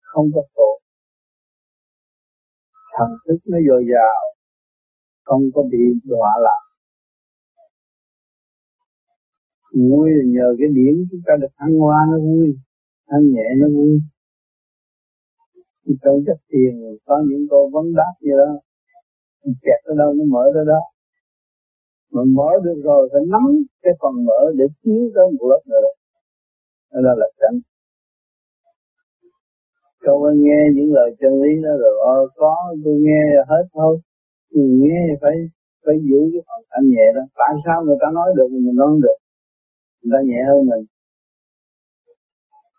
không 0.00 0.26
có 0.34 0.42
khổ. 0.54 0.80
Thần 2.98 3.10
thức 3.26 3.38
nó 3.46 3.58
dồi 3.68 3.84
dào 3.92 4.36
không 5.24 5.42
có 5.54 5.62
bị 5.72 5.78
đọa 6.04 6.30
lạc 6.40 6.65
vui 9.72 10.10
là 10.10 10.24
nhờ 10.26 10.56
cái 10.58 10.68
điểm 10.74 10.94
chúng 11.10 11.20
ta 11.26 11.32
được 11.40 11.52
thăng 11.58 11.74
hoa 11.78 11.96
nó 12.10 12.18
vui 12.18 12.56
ăn 13.06 13.20
nhẹ 13.32 13.48
nó 13.60 13.66
vui. 13.76 14.00
Trong 16.02 16.16
chất 16.26 16.38
tiền 16.48 16.72
có 17.06 17.22
những 17.28 17.46
câu 17.50 17.70
vấn 17.72 17.94
đáp 17.94 18.12
như 18.20 18.32
đó. 18.38 18.50
Kẹt 19.62 19.80
ở 19.84 19.94
đâu 19.98 20.12
nó 20.14 20.24
mở 20.34 20.44
tới 20.54 20.64
đó. 20.66 20.80
Mà 22.12 22.22
mở 22.36 22.50
được 22.64 22.78
rồi 22.84 23.08
phải 23.12 23.22
nắm 23.32 23.42
cái 23.82 23.92
phần 24.00 24.24
mở 24.24 24.40
để 24.58 24.64
tiến 24.82 25.10
tới 25.14 25.26
một 25.38 25.46
lớp 25.50 25.62
nữa. 25.66 25.90
Đó 26.92 27.14
là 27.20 27.26
tránh 27.40 27.58
Câu 30.00 30.24
anh 30.24 30.40
nghe 30.42 30.60
những 30.74 30.92
lời 30.92 31.10
chân 31.20 31.32
lý 31.42 31.62
đó 31.62 31.70
rồi. 31.82 31.94
Ờ, 32.14 32.18
có 32.34 32.54
tôi 32.84 32.94
nghe 33.06 33.22
hết 33.48 33.64
thôi. 33.74 33.98
Tôi 34.54 34.64
nghe 34.64 35.02
phải 35.20 35.36
phải 35.84 35.96
giữ 36.08 36.20
cái 36.32 36.42
phần 36.48 36.60
thanh 36.70 36.86
nhẹ 36.90 37.06
đó. 37.14 37.22
Tại 37.40 37.52
sao 37.64 37.84
người 37.84 37.96
ta 38.00 38.06
nói 38.14 38.28
được 38.36 38.48
mình 38.50 38.76
nói 38.76 38.86
không 38.90 39.00
được? 39.00 39.18
Người 40.02 40.12
ta 40.14 40.20
nhẹ 40.28 40.40
hơn 40.48 40.60
mình 40.70 40.86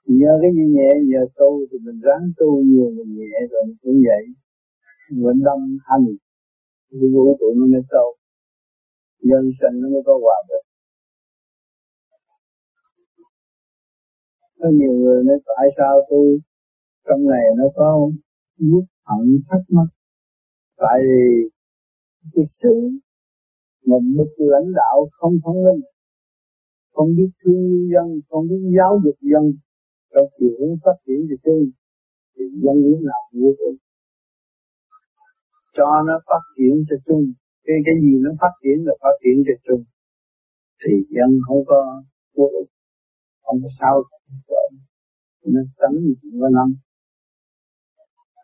nhờ 0.08 0.34
cái 0.42 0.52
gì 0.58 0.66
nhẹ, 0.76 0.90
nhờ 1.10 1.22
tu 1.36 1.52
thì 1.72 1.78
mình 1.86 2.00
ráng 2.06 2.26
tu 2.38 2.50
nhiều, 2.70 2.90
mình 2.98 3.12
nhẹ 3.18 3.40
rồi 3.52 3.62
mình 3.68 3.78
cũng 3.82 4.02
vậy. 4.08 4.24
Mình 5.12 5.44
đâm 5.48 5.60
hành 5.88 6.06
thì 6.92 7.08
vũ 7.14 7.38
trụ 7.40 7.54
nó 7.58 7.66
mới 7.74 7.82
sâu. 7.92 8.16
Nhân 9.22 9.44
sinh 9.60 9.76
nó 9.82 9.90
mới 9.90 10.02
có 10.06 10.14
hòa 10.24 10.38
bình. 10.50 10.66
Có 14.60 14.70
nhiều 14.70 14.94
người 14.94 15.24
nói, 15.24 15.38
tại 15.46 15.68
sao 15.78 15.94
tôi 16.10 16.40
trong 17.08 17.22
này 17.30 17.46
nó 17.58 17.64
có 17.76 18.10
nhất 18.58 18.86
hận 19.06 19.42
thắc 19.50 19.62
mắc? 19.70 19.88
Tại 20.78 21.00
vì 21.08 21.50
cái 22.34 22.46
xứ 22.62 22.76
mà 23.86 23.96
bậc 24.18 24.28
lãnh 24.38 24.74
đạo 24.76 25.08
không 25.12 25.34
thông 25.44 25.64
minh 25.64 25.82
không 26.98 27.12
biết 27.18 27.32
thương 27.42 27.64
dân 27.94 28.08
không 28.30 28.44
biết 28.50 28.62
giáo 28.78 28.94
dục 29.04 29.18
dân 29.32 29.46
trong 30.14 30.28
chiều 30.38 30.54
hướng 30.60 30.76
phát 30.84 30.98
triển 31.06 31.20
thì 31.30 31.36
chung 31.46 31.64
thì 32.34 32.44
dân 32.64 32.76
lúc 32.92 33.02
nào 33.10 33.22
cũng 33.32 33.42
vô 33.42 33.52
cùng 33.60 33.78
cho 35.78 36.04
nó 36.08 36.16
phát 36.28 36.44
triển 36.56 36.74
cho 36.90 36.96
chung. 37.06 37.26
Cái 37.66 37.78
cái 37.86 37.96
gì 38.04 38.14
nó 38.24 38.32
phát 38.42 38.54
triển 38.62 38.78
là 38.88 38.94
phát 39.02 39.16
triển 39.22 39.36
cho 39.48 39.56
chung. 39.66 39.84
Thì 40.82 40.94
dân 41.16 41.30
không 41.48 41.62
có 41.66 42.04
vô 42.36 42.46
ích 42.60 42.70
không 43.44 43.60
có 43.64 43.70
sao 43.80 44.04
nó 45.54 45.62
tránh 45.80 45.98
chuyện 46.22 46.34
có 46.42 46.50
năm. 46.58 46.68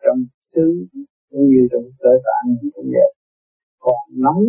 Trong 0.04 0.18
xứ 0.50 0.86
cũng 1.30 1.48
như 1.50 1.68
trong 1.72 1.84
cơ 1.98 2.12
tạng 2.26 2.56
cũng 2.74 2.86
vậy. 2.96 3.10
Còn 3.78 4.00
nóng 4.24 4.44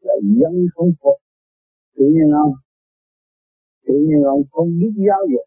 là 0.00 0.14
dân 0.40 0.66
không 0.74 0.90
phục. 1.02 1.18
Tự 1.96 2.04
nhiên 2.04 2.30
ông 2.44 2.52
tự 3.88 3.94
nhiên 4.06 4.22
ông 4.34 4.42
không 4.52 4.68
biết 4.80 4.92
giáo 5.06 5.22
dục. 5.32 5.46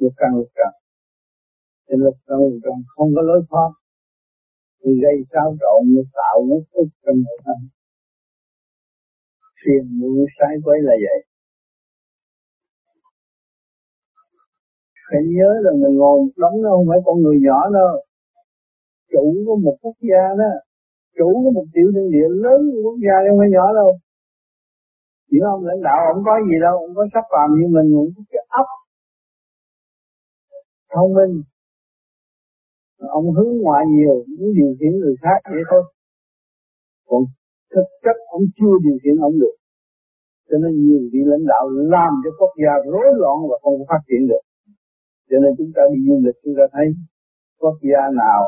Lục 0.00 0.12
căn 0.16 0.30
lục 0.36 0.50
trần. 0.56 0.72
Thì 1.86 1.94
lục 2.04 2.16
căn 2.26 2.38
lục 2.38 2.58
trần 2.64 2.76
không 2.94 3.10
có 3.16 3.22
lối 3.22 3.40
thoát. 3.50 3.70
Thì 4.80 4.90
gây 5.02 5.16
sao 5.32 5.48
trộn, 5.60 5.80
nó 5.94 6.02
tạo 6.18 6.36
mất 6.48 6.62
thức 6.72 6.88
trong 7.04 7.16
nội 7.26 7.38
tâm. 7.44 7.58
Phiền 9.60 9.84
muộn 9.98 10.26
sai 10.38 10.54
quấy 10.64 10.78
là 10.82 10.94
vậy. 11.04 11.18
Phải 15.08 15.22
nhớ 15.36 15.50
là 15.64 15.70
mình 15.72 15.94
ngồi 15.98 16.16
một 16.20 16.32
đống 16.36 16.62
đó 16.62 16.68
không 16.76 16.86
phải 16.90 17.00
con 17.04 17.16
người 17.22 17.38
nhỏ 17.46 17.58
đâu. 17.78 17.92
Chủ 19.12 19.24
của 19.46 19.56
một 19.56 19.76
quốc 19.82 19.96
gia 20.10 20.24
đó. 20.40 20.50
Chủ 21.18 21.28
của 21.44 21.50
một 21.50 21.66
tiểu 21.74 21.88
thiên 21.94 22.10
địa 22.14 22.28
lớn 22.44 22.60
của 22.72 22.80
quốc 22.84 22.98
gia 23.04 23.14
không 23.28 23.38
phải 23.40 23.50
nhỏ 23.56 23.66
đâu 23.80 23.90
hiểu 25.32 25.44
không? 25.48 25.60
Lãnh 25.68 25.82
đạo 25.88 25.98
không 26.08 26.22
có 26.28 26.34
gì 26.48 26.56
đâu, 26.66 26.74
không 26.80 26.94
có 26.98 27.04
sắp 27.14 27.24
phàm 27.32 27.48
như 27.56 27.66
mình 27.76 27.88
cũng 27.96 28.10
có 28.16 28.22
cái 28.32 28.42
ấp 28.60 28.68
thông 30.94 31.10
minh. 31.18 31.34
Ông 33.18 33.26
hướng 33.34 33.52
ngoại 33.62 33.84
nhiều, 33.96 34.16
muốn 34.38 34.50
điều 34.58 34.70
khiển 34.78 34.92
người 35.00 35.16
khác 35.22 35.38
vậy 35.54 35.62
thôi. 35.70 35.82
Còn 37.08 37.22
thực 37.74 37.88
chất 38.04 38.16
ông 38.36 38.44
chưa 38.56 38.74
điều 38.84 38.96
khiển 39.02 39.16
ông 39.28 39.36
được. 39.42 39.56
Cho 40.48 40.56
nên 40.62 40.72
nhiều 40.84 41.00
vị 41.12 41.20
lãnh 41.32 41.46
đạo 41.52 41.64
làm 41.94 42.12
cho 42.24 42.30
quốc 42.38 42.52
gia 42.62 42.72
rối 42.92 43.08
loạn 43.20 43.36
và 43.50 43.56
không 43.62 43.78
phát 43.88 44.02
triển 44.08 44.22
được. 44.30 44.44
Cho 45.30 45.36
nên 45.42 45.50
chúng 45.58 45.72
ta 45.76 45.82
đi 45.92 45.98
du 46.06 46.16
lịch, 46.26 46.36
chúng 46.44 46.54
ta 46.58 46.64
thấy 46.72 46.86
quốc 47.60 47.76
gia 47.90 48.02
nào 48.22 48.42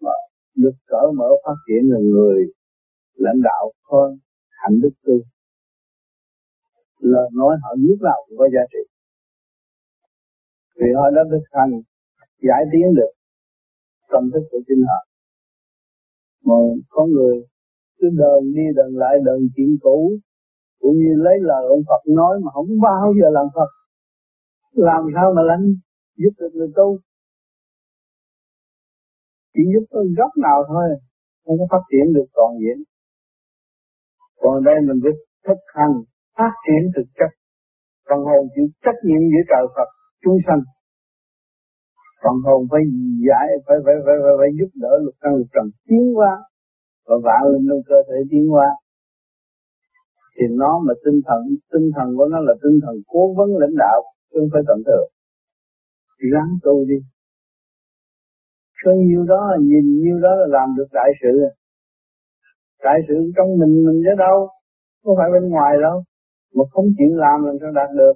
mà 0.00 0.14
được 0.56 0.76
cởi 0.86 1.06
mở 1.18 1.28
phát 1.44 1.58
triển 1.66 1.82
là 1.92 1.98
người 2.12 2.38
lãnh 3.16 3.40
đạo 3.48 3.72
có 3.82 4.12
hạnh 4.50 4.80
đức 4.82 4.94
tư 5.06 5.14
lời 6.98 7.30
nói 7.32 7.56
họ 7.62 7.70
lúc 7.78 7.98
nào 8.02 8.18
cũng 8.28 8.38
có 8.38 8.48
giá 8.54 8.64
trị. 8.72 8.82
Vì 10.76 10.88
họ 10.96 11.10
đã 11.10 11.22
thực 11.30 11.44
hành, 11.52 11.72
giải 12.48 12.62
tiến 12.72 12.94
được 12.96 13.12
tâm 14.12 14.30
thức 14.32 14.44
của 14.50 14.60
chính 14.66 14.82
họ. 14.88 15.00
Mà 16.44 16.54
có 16.88 17.06
người 17.06 17.36
cứ 17.98 18.06
đờn 18.20 18.52
đi 18.54 18.62
đờn 18.76 18.90
lại, 19.02 19.14
đờn 19.24 19.38
chuyện 19.56 19.76
cũ, 19.80 20.12
cũng 20.80 20.96
như 20.96 21.12
lấy 21.16 21.34
lời 21.40 21.64
ông 21.68 21.82
Phật 21.88 22.02
nói 22.06 22.40
mà 22.44 22.50
không 22.54 22.80
bao 22.82 23.14
giờ 23.20 23.28
làm 23.30 23.46
Phật. 23.54 23.70
Làm 24.72 25.02
sao 25.14 25.32
mà 25.36 25.42
lãnh 25.42 25.64
giúp 26.16 26.30
được 26.38 26.50
người 26.54 26.68
tu? 26.76 26.98
Chỉ 29.54 29.62
giúp 29.72 29.86
có 29.90 30.04
góc 30.18 30.30
nào 30.42 30.64
thôi, 30.68 30.88
không 31.44 31.58
có 31.58 31.66
phát 31.70 31.84
triển 31.90 32.12
được 32.14 32.26
toàn 32.34 32.52
diện. 32.60 32.78
Còn 34.36 34.64
đây 34.64 34.74
mình 34.86 35.00
biết 35.04 35.16
thực 35.46 35.60
hành 35.74 35.94
phát 36.36 36.52
triển 36.64 36.82
thực 36.96 37.08
chất. 37.18 37.30
Phần 38.08 38.20
hồn 38.28 38.42
chịu 38.54 38.66
trách 38.84 38.98
nhiệm 39.06 39.22
với 39.32 39.42
trời 39.50 39.64
Phật 39.76 39.88
chúng 40.22 40.38
sanh. 40.46 40.62
Phần 42.22 42.36
hồn 42.46 42.60
phải 42.70 42.82
giải 43.28 43.46
phải 43.66 43.78
phải 43.84 43.96
phải 44.04 44.16
phải, 44.22 44.34
phải 44.38 44.50
giúp 44.58 44.70
đỡ 44.82 44.92
lục 45.04 45.14
căn 45.22 45.32
lục 45.38 45.48
trần 45.54 45.66
tiến 45.88 46.04
hóa 46.16 46.32
và 47.06 47.16
vạn 47.26 47.42
linh 47.52 47.66
trong 47.68 47.82
cơ 47.90 47.98
thể 48.08 48.18
tiến 48.30 48.44
hóa. 48.54 48.68
Thì 50.36 50.44
nó 50.60 50.72
mà 50.86 50.94
tinh 51.04 51.18
thần 51.26 51.40
tinh 51.72 51.86
thần 51.96 52.08
của 52.16 52.26
nó 52.32 52.38
là 52.48 52.54
tinh 52.62 52.76
thần 52.84 52.96
cố 53.12 53.34
vấn 53.38 53.48
lãnh 53.62 53.76
đạo 53.84 53.98
chứ 54.30 54.36
không 54.40 54.50
phải 54.52 54.62
tận 54.68 54.78
thường. 54.86 55.08
Ráng 56.32 56.52
tu 56.64 56.84
đi. 56.90 56.98
Có 58.84 58.92
nhiêu 59.06 59.22
đó 59.32 59.40
nhìn 59.60 59.86
nhiêu 60.02 60.18
đó 60.20 60.32
là 60.40 60.46
làm 60.56 60.68
được 60.76 60.88
đại 60.92 61.10
sự. 61.22 61.32
Đại 62.84 62.98
sự 63.08 63.14
trong 63.36 63.48
mình 63.60 63.74
mình 63.86 63.98
chứ 64.04 64.14
đâu 64.18 64.48
không 65.04 65.16
phải 65.18 65.30
bên 65.32 65.48
ngoài 65.50 65.72
đâu 65.82 66.02
mà 66.56 66.64
không 66.72 66.86
chuyện 66.98 67.12
làm 67.16 67.44
làm 67.46 67.56
sao 67.60 67.70
đạt 67.72 67.90
được 67.96 68.14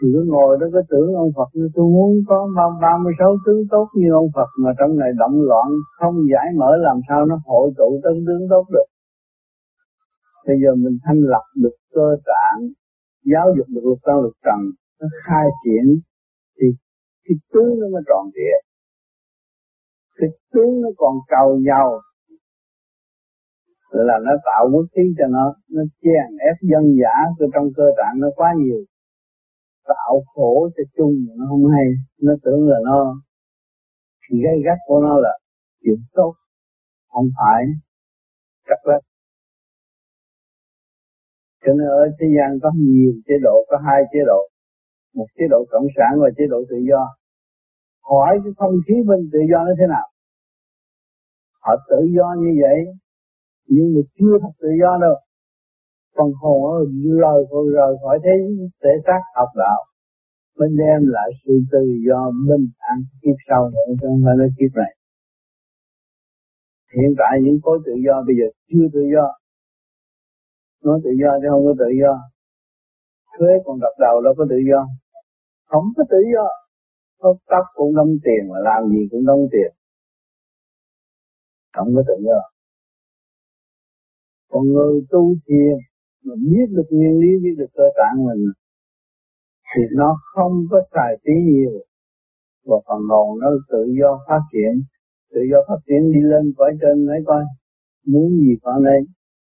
cứ 0.00 0.24
ngồi 0.26 0.58
đó 0.60 0.66
cứ 0.72 0.80
tưởng 0.90 1.14
ông 1.14 1.32
Phật 1.36 1.48
như 1.52 1.68
tôi 1.74 1.84
muốn 1.84 2.10
có 2.28 2.48
ba 2.82 2.92
mươi 3.04 3.12
sáu 3.18 3.36
tướng 3.46 3.62
tốt 3.70 3.86
như 3.94 4.08
ông 4.12 4.28
Phật 4.34 4.50
mà 4.62 4.70
trong 4.78 4.98
này 4.98 5.10
động 5.18 5.36
loạn 5.48 5.66
không 5.98 6.14
giải 6.32 6.46
mở 6.56 6.70
làm 6.76 6.96
sao 7.08 7.26
nó 7.26 7.36
hội 7.46 7.70
tụ 7.78 8.00
tân 8.04 8.14
tướng 8.26 8.42
tốt 8.50 8.64
được. 8.74 8.88
Bây 10.46 10.56
giờ 10.62 10.74
mình 10.74 10.98
thanh 11.04 11.20
lập 11.32 11.44
được 11.62 11.76
cơ 11.94 12.08
tạng, 12.30 12.60
giáo 13.32 13.46
dục 13.56 13.66
được 13.68 13.84
lục 13.84 13.98
căn 14.02 14.16
lục 14.22 14.32
trần, 14.44 14.60
nó 15.00 15.08
khai 15.24 15.46
triển 15.64 16.00
thì 16.56 16.66
cái 17.24 17.36
tướng 17.52 17.80
nó 17.80 17.86
mới 17.92 18.02
tròn 18.08 18.24
trịa. 18.34 18.56
Cái 20.18 20.28
tướng 20.52 20.82
nó 20.82 20.88
còn 20.96 21.14
cầu 21.28 21.58
nhau 21.68 22.00
là 23.92 24.18
nó 24.24 24.32
tạo 24.44 24.70
quốc 24.72 24.86
khí 24.96 25.02
cho 25.18 25.26
nó, 25.26 25.54
nó 25.68 25.82
chèn 26.02 26.36
ép 26.48 26.56
dân 26.70 26.84
giả 27.00 27.14
từ 27.38 27.46
trong 27.54 27.66
cơ 27.76 27.84
tạng 27.96 28.14
nó 28.20 28.28
quá 28.36 28.54
nhiều. 28.58 28.80
Tạo 29.88 30.22
khổ 30.34 30.68
cho 30.76 30.82
chung 30.96 31.14
nó 31.36 31.44
không 31.48 31.64
hay. 31.74 31.86
Nó 32.22 32.32
tưởng 32.42 32.68
là 32.68 32.78
nó 32.84 33.14
gây 34.30 34.62
gắt 34.64 34.78
của 34.86 35.00
nó 35.00 35.20
là 35.20 35.38
chuyện 35.82 35.98
tốt 36.12 36.34
không 37.08 37.28
phải 37.38 37.64
rất 38.64 38.80
rất 38.84 39.00
cho 41.64 41.72
nên 41.72 41.86
ở 41.88 42.02
thế 42.20 42.26
gian 42.36 42.58
có 42.62 42.70
nhiều 42.76 43.12
chế 43.26 43.34
độ 43.42 43.64
có 43.68 43.76
hai 43.86 44.02
chế 44.12 44.18
độ 44.26 44.40
một 45.14 45.26
chế 45.36 45.44
độ 45.50 45.64
cộng 45.70 45.86
sản 45.96 46.12
và 46.22 46.28
chế 46.36 46.44
độ 46.50 46.58
tự 46.70 46.76
do. 46.90 47.02
Hỏi 48.02 48.38
cái 48.44 48.52
không 48.56 48.74
khí 48.86 48.94
bên 49.08 49.20
tự 49.32 49.38
do 49.50 49.58
nó 49.64 49.72
thế 49.78 49.86
nào? 49.88 50.06
Họ 51.60 51.72
tự 51.90 52.00
do 52.16 52.34
như 52.42 52.50
vậy 52.62 52.78
nhưng 53.74 53.88
mà 53.94 54.02
chưa 54.16 54.34
thật 54.42 54.54
tự 54.62 54.68
do 54.82 54.92
đâu. 55.04 55.16
Phần 56.16 56.30
hồn 56.40 56.62
lời 57.22 57.38
rời 57.50 57.66
rời 57.76 57.92
khỏi 58.02 58.18
thế 58.24 58.34
thể 58.82 58.90
xác 59.06 59.20
học 59.34 59.48
đạo. 59.62 59.80
Mình 60.58 60.76
đem 60.82 61.00
lại 61.16 61.30
sự 61.44 61.52
tự 61.72 61.84
do 62.08 62.30
mình 62.48 62.64
ăn 62.78 62.98
kiếp 63.22 63.36
sau 63.48 63.70
nữa, 63.70 63.84
chứ 63.88 64.06
không 64.08 64.22
phải 64.24 64.34
nói 64.38 64.48
kiếp 64.58 64.72
này. 64.82 64.92
Hiện 66.96 67.10
tại 67.18 67.34
những 67.42 67.58
khối 67.62 67.78
tự 67.86 67.92
do 68.06 68.14
bây 68.26 68.34
giờ 68.38 68.46
chưa 68.68 68.86
tự 68.94 69.02
do. 69.14 69.26
Nói 70.84 71.00
tự 71.04 71.10
do 71.22 71.30
chứ 71.40 71.46
không 71.50 71.64
có 71.66 71.74
tự 71.78 71.88
do. 72.02 72.12
Thuế 73.38 73.52
còn 73.64 73.80
đập 73.80 73.94
đầu 74.00 74.20
đâu 74.24 74.34
có 74.38 74.44
tự 74.50 74.58
do. 74.70 74.80
Không 75.70 75.84
có 75.96 76.04
tự 76.10 76.20
do. 76.34 76.46
Có 77.18 77.34
tóc 77.50 77.64
cũng 77.74 77.94
đóng 77.96 78.12
tiền 78.24 78.42
mà 78.50 78.58
làm 78.68 78.88
gì 78.92 79.08
cũng 79.10 79.26
đóng 79.26 79.42
tiền. 79.52 79.70
Không 81.72 81.88
có 81.94 82.02
tự 82.08 82.14
do 82.26 82.49
còn 84.50 84.62
người 84.74 85.00
tu 85.10 85.34
thiền, 85.46 85.76
mà 86.24 86.34
biết 86.46 86.66
được 86.76 86.88
nguyên 86.90 87.18
lý, 87.20 87.30
biết 87.42 87.54
được 87.58 87.70
cơ 87.74 87.84
tạng 87.98 88.24
mình, 88.26 88.42
thì 89.70 89.82
nó 89.96 90.18
không 90.34 90.52
có 90.70 90.80
xài 90.92 91.12
phí 91.22 91.32
nhiều. 91.50 91.72
Và 92.64 92.76
phần 92.86 93.02
hồn 93.10 93.38
nó 93.40 93.48
tự 93.68 93.82
do 94.00 94.10
phát 94.28 94.42
triển, 94.52 94.82
tự 95.30 95.40
do 95.50 95.58
phát 95.68 95.80
triển 95.86 96.12
đi 96.12 96.20
lên 96.30 96.52
cõi 96.56 96.72
trên 96.80 97.04
nói 97.04 97.18
coi. 97.26 97.44
Muốn 98.06 98.28
gì 98.40 98.52
có 98.62 98.80
đây, 98.84 99.00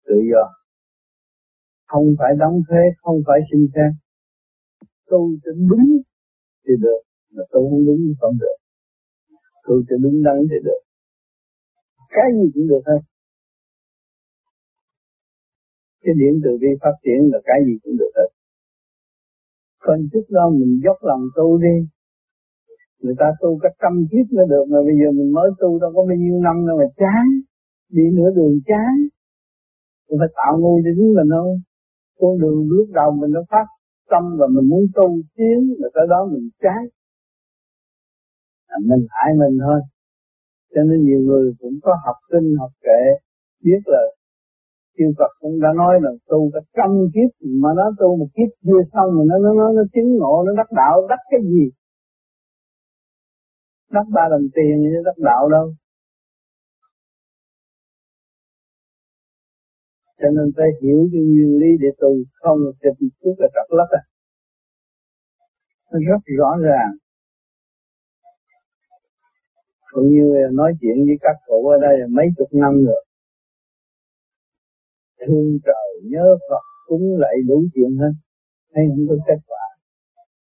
tự 0.07 0.15
do. 0.33 0.45
Không 1.87 2.07
phải 2.19 2.33
đóng 2.39 2.61
thuế, 2.69 2.83
không 3.03 3.19
phải 3.27 3.39
xin 3.53 3.67
phép. 3.75 3.91
Tu 5.11 5.31
cho 5.45 5.53
đúng 5.71 5.89
thì 6.65 6.73
được, 6.81 7.01
mà 7.35 7.43
tu 7.53 7.71
không 7.71 7.87
đúng 7.87 8.01
thì 8.07 8.15
không 8.21 8.37
được. 8.41 8.57
Tu 9.67 9.75
cho 9.89 9.97
đúng 10.03 10.23
đắn 10.23 10.37
thì 10.51 10.57
được. 10.65 10.81
Cái 12.09 12.27
gì 12.37 12.51
cũng 12.55 12.69
được 12.69 12.83
hết 12.87 13.01
cái 16.03 16.15
điện 16.21 16.41
từ 16.45 16.51
bi 16.61 16.71
phát 16.83 16.97
triển 17.05 17.21
là 17.33 17.39
cái 17.45 17.59
gì 17.67 17.75
cũng 17.83 17.97
được 18.01 18.13
hết. 18.17 18.31
Còn 19.85 19.99
trước 20.13 20.27
đó 20.37 20.45
mình 20.59 20.81
dốc 20.85 20.99
lòng 21.09 21.25
tu 21.37 21.59
đi. 21.59 21.77
Người 23.03 23.15
ta 23.19 23.27
tu 23.41 23.59
cả 23.63 23.69
trăm 23.83 23.95
kiếp 24.11 24.27
mới 24.37 24.47
được 24.53 24.65
mà 24.73 24.79
bây 24.89 24.95
giờ 25.01 25.09
mình 25.19 25.31
mới 25.33 25.51
tu 25.61 25.79
đâu 25.83 25.91
có 25.95 26.03
bao 26.09 26.17
nhiêu 26.23 26.37
năm 26.47 26.57
đâu 26.67 26.77
mà 26.79 26.89
chán. 26.97 27.25
Đi 27.97 28.03
nửa 28.17 28.31
đường 28.37 28.57
chán. 28.71 28.93
Mình 30.09 30.19
phải 30.21 30.33
tạo 30.39 30.53
ngu 30.61 30.81
cho 30.85 30.91
chính 30.97 31.13
mình 31.19 31.31
không 31.37 31.55
con 32.21 32.39
đường 32.43 32.69
lúc 32.69 32.89
đầu 32.99 33.11
mình 33.21 33.31
nó 33.37 33.43
phát 33.51 33.67
tâm 34.11 34.23
và 34.39 34.47
mình 34.55 34.67
muốn 34.71 34.87
tu 34.95 35.09
tiến 35.37 35.59
là 35.79 35.89
tới 35.95 36.07
đó 36.11 36.29
mình 36.33 36.49
chán. 36.63 36.83
À, 38.67 38.77
mình 38.89 39.07
hại 39.09 39.31
mình 39.41 39.59
thôi. 39.67 39.81
Cho 40.75 40.83
nên 40.83 40.99
nhiều 41.07 41.21
người 41.21 41.53
cũng 41.61 41.77
có 41.83 41.93
học 42.05 42.17
kinh 42.31 42.57
học 42.61 42.71
kệ 42.83 43.03
biết 43.65 43.81
là 43.87 44.03
chư 45.01 45.07
Phật 45.19 45.33
cũng 45.41 45.61
đã 45.61 45.69
nói 45.77 45.95
là 46.03 46.11
tu 46.27 46.51
cả 46.55 46.61
trăm 46.77 46.91
kiếp 47.15 47.31
mà 47.63 47.71
nó 47.77 47.85
tu 47.99 48.17
một 48.17 48.31
kiếp 48.37 48.51
chưa 48.67 48.83
xong 48.93 49.09
mà 49.17 49.23
nó 49.31 49.37
nó 49.45 49.51
nó, 49.55 49.73
nó 49.73 49.83
chứng 49.95 50.17
ngộ 50.19 50.45
nó 50.47 50.53
đắc 50.57 50.69
đạo 50.81 51.07
đắc 51.09 51.21
cái 51.31 51.41
gì? 51.43 51.65
Đắc 53.91 54.07
ba 54.15 54.23
đồng 54.31 54.47
tiền 54.55 54.75
thì 54.83 54.91
đắc 55.05 55.19
đạo 55.19 55.49
đâu. 55.49 55.67
Cho 60.21 60.29
nên 60.37 60.47
phải 60.57 60.71
hiểu 60.83 61.09
cái 61.13 61.23
nguyên 61.23 61.53
lý 61.61 61.71
để 61.83 61.89
tu 62.01 62.11
không 62.41 62.59
một 62.65 62.73
chút 63.23 63.35
là 63.39 63.49
trật 63.55 63.69
lắc 63.79 63.91
à. 63.91 64.03
Nó 65.93 65.99
rất 66.09 66.23
rõ 66.39 66.51
ràng. 66.63 66.93
Cũng 69.93 70.09
như 70.09 70.25
nói 70.53 70.73
chuyện 70.81 70.97
với 71.07 71.17
các 71.21 71.37
cụ 71.47 71.69
ở 71.69 71.79
đây 71.83 71.99
là 71.99 72.07
mấy 72.11 72.27
chục 72.37 72.49
năm 72.53 72.73
rồi 72.87 73.05
thương 75.27 75.59
trời 75.65 76.11
nhớ 76.13 76.39
Phật 76.51 76.65
cúng 76.87 77.17
lại 77.19 77.35
đủ 77.49 77.65
chuyện 77.75 77.97
hết. 77.97 78.13
Thấy 78.75 78.85
không 78.89 79.07
có 79.09 79.17
kết 79.27 79.41
quả. 79.47 79.67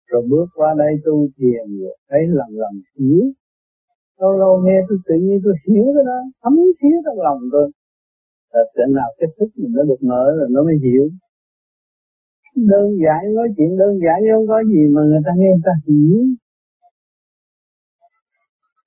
Rồi 0.06 0.22
bước 0.30 0.46
qua 0.54 0.74
đây 0.78 0.92
tu 1.04 1.28
thiền 1.36 1.78
rồi 1.80 1.96
thấy 2.08 2.20
lần 2.26 2.48
lần 2.50 2.72
hiểu 2.98 3.32
lâu 4.20 4.32
lâu 4.38 4.62
nghe 4.64 4.78
tôi 4.88 4.98
tự 5.06 5.14
nhiên 5.14 5.40
tôi 5.44 5.54
hiểu 5.66 5.84
cái 5.94 6.04
đó, 6.06 6.18
thấm 6.42 6.52
thía 6.78 6.96
trong 7.04 7.20
lòng 7.20 7.40
tôi. 7.52 7.70
Là 8.52 8.60
chuyện 8.74 8.94
nào 8.94 9.08
cái 9.18 9.28
thức 9.38 9.48
mình 9.56 9.72
nó 9.76 9.82
được 9.82 10.00
mở 10.00 10.24
rồi 10.38 10.48
nó 10.50 10.62
mới 10.62 10.74
hiểu. 10.84 11.10
Đơn 12.56 12.86
giản, 13.04 13.34
nói 13.34 13.48
chuyện 13.56 13.78
đơn 13.78 13.92
giản 14.04 14.18
không 14.32 14.46
có 14.48 14.62
gì 14.64 14.82
mà 14.94 15.00
người 15.02 15.20
ta 15.24 15.32
nghe 15.36 15.50
người 15.50 15.64
ta 15.64 15.72
hiểu. 15.86 16.18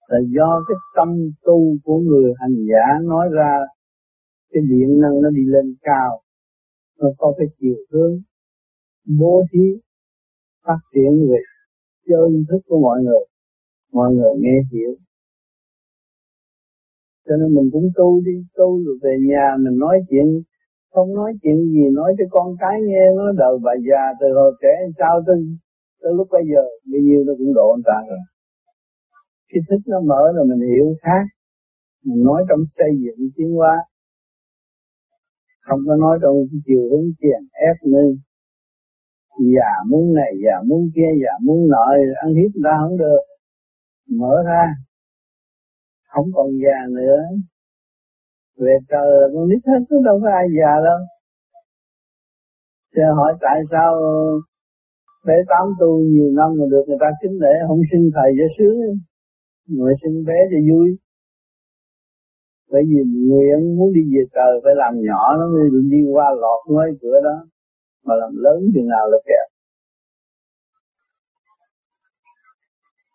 Là 0.07 0.19
do 0.35 0.63
cái 0.67 0.77
tâm 0.95 1.09
tu 1.43 1.75
của 1.83 1.99
người 1.99 2.33
hành 2.39 2.55
giả 2.69 2.85
nói 3.03 3.29
ra 3.31 3.51
cái 4.51 4.63
điện 4.69 4.99
năng 5.01 5.21
nó 5.21 5.29
đi 5.29 5.43
lên 5.45 5.75
cao, 5.81 6.21
nó 6.99 7.07
có 7.17 7.33
cái 7.37 7.47
chiều 7.59 7.75
hướng 7.91 8.21
bố 9.19 9.43
thí, 9.51 9.65
phát 10.65 10.79
triển 10.93 11.27
về 11.29 11.37
chân 12.07 12.45
thức 12.49 12.61
của 12.67 12.79
mọi 12.79 13.03
người 13.03 13.25
mọi 13.91 14.13
người 14.15 14.33
nghe 14.39 14.57
hiểu. 14.71 14.91
Cho 17.25 17.35
nên 17.35 17.55
mình 17.55 17.69
cũng 17.71 17.89
tu 17.95 18.21
đi, 18.25 18.35
tu 18.55 18.83
rồi 18.85 18.97
về 19.03 19.17
nhà 19.29 19.45
mình 19.59 19.77
nói 19.79 19.99
chuyện, 20.09 20.41
không 20.91 21.13
nói 21.13 21.33
chuyện 21.41 21.57
gì, 21.73 21.83
nói 21.93 22.13
cho 22.17 22.25
con 22.29 22.55
cái 22.59 22.81
nghe 22.81 23.05
nó 23.17 23.31
đời 23.37 23.57
bà 23.63 23.71
già 23.89 24.03
từ 24.19 24.27
hồi 24.35 24.51
trẻ 24.61 24.73
sao 24.99 25.21
tới 25.27 25.35
tới 26.01 26.13
lúc 26.17 26.27
bây 26.31 26.43
giờ 26.51 26.61
bao 26.91 27.01
nhiêu 27.01 27.23
nó 27.27 27.33
cũng 27.37 27.53
độ 27.53 27.71
anh 27.77 27.83
ta 27.85 27.97
rồi. 28.09 28.19
Cái 29.49 29.61
thức 29.69 29.81
nó 29.87 29.99
mở 29.99 30.21
rồi 30.35 30.45
mình 30.45 30.67
hiểu 30.69 30.95
khác, 31.01 31.23
mình 32.05 32.23
nói 32.23 32.45
trong 32.49 32.59
xây 32.77 32.91
dựng 33.03 33.29
tiến 33.35 33.51
hóa 33.51 33.75
không 35.69 35.81
có 35.87 35.95
nói 35.95 36.19
đâu, 36.21 36.47
cái 36.51 36.59
chiều 36.65 36.81
hướng 36.89 37.07
chèn 37.21 37.41
ép 37.69 37.77
nên 37.93 38.07
già 39.55 39.71
muốn 39.89 40.13
này, 40.13 40.31
già 40.43 40.55
muốn 40.67 40.89
kia, 40.95 41.11
già 41.23 41.33
muốn 41.45 41.69
nọ, 41.69 41.85
ăn 42.23 42.29
hiếp 42.37 42.51
người 42.53 42.63
ta 42.63 42.73
không 42.81 42.97
được. 42.97 43.21
Mở 44.19 44.33
ra. 44.45 44.63
Không 46.11 46.27
còn 46.33 46.47
già 46.63 46.79
nữa. 46.97 47.19
Về 48.57 48.75
trời 48.89 49.07
là 49.21 49.27
con 49.33 49.49
nít 49.49 49.61
hết 49.67 50.01
đâu 50.05 50.19
có 50.23 50.29
ai 50.39 50.45
già 50.57 50.71
đâu. 50.87 50.99
Sẽ 52.95 53.01
hỏi 53.15 53.33
tại 53.41 53.59
sao 53.71 53.91
bé 55.25 55.33
tám 55.49 55.65
tu 55.79 55.99
nhiều 55.99 56.31
năm 56.39 56.49
mà 56.59 56.65
được 56.71 56.83
người 56.87 56.97
ta 56.99 57.09
kính 57.21 57.35
lễ, 57.41 57.53
không 57.67 57.81
xin 57.91 58.01
thầy 58.15 58.29
cho 58.37 58.47
sướng. 58.57 58.77
Người 59.67 59.93
xin 60.01 60.25
bé 60.25 60.37
cho 60.51 60.59
vui 60.69 60.97
bởi 62.71 62.83
vì 62.89 62.99
nguyện 63.27 63.77
muốn 63.77 63.93
đi 63.93 64.01
về 64.13 64.23
trời 64.35 64.61
phải 64.63 64.73
làm 64.75 64.93
nhỏ 65.07 65.35
nó 65.39 65.45
mới 65.53 65.69
đi 65.91 66.01
qua 66.13 66.27
lọt 66.41 66.61
ngay 66.67 66.89
cửa 67.01 67.19
đó. 67.23 67.37
Mà 68.05 68.15
làm 68.15 68.31
lớn 68.35 68.57
chừng 68.73 68.87
nào 68.87 69.09
là 69.11 69.17
kẹt. 69.25 69.47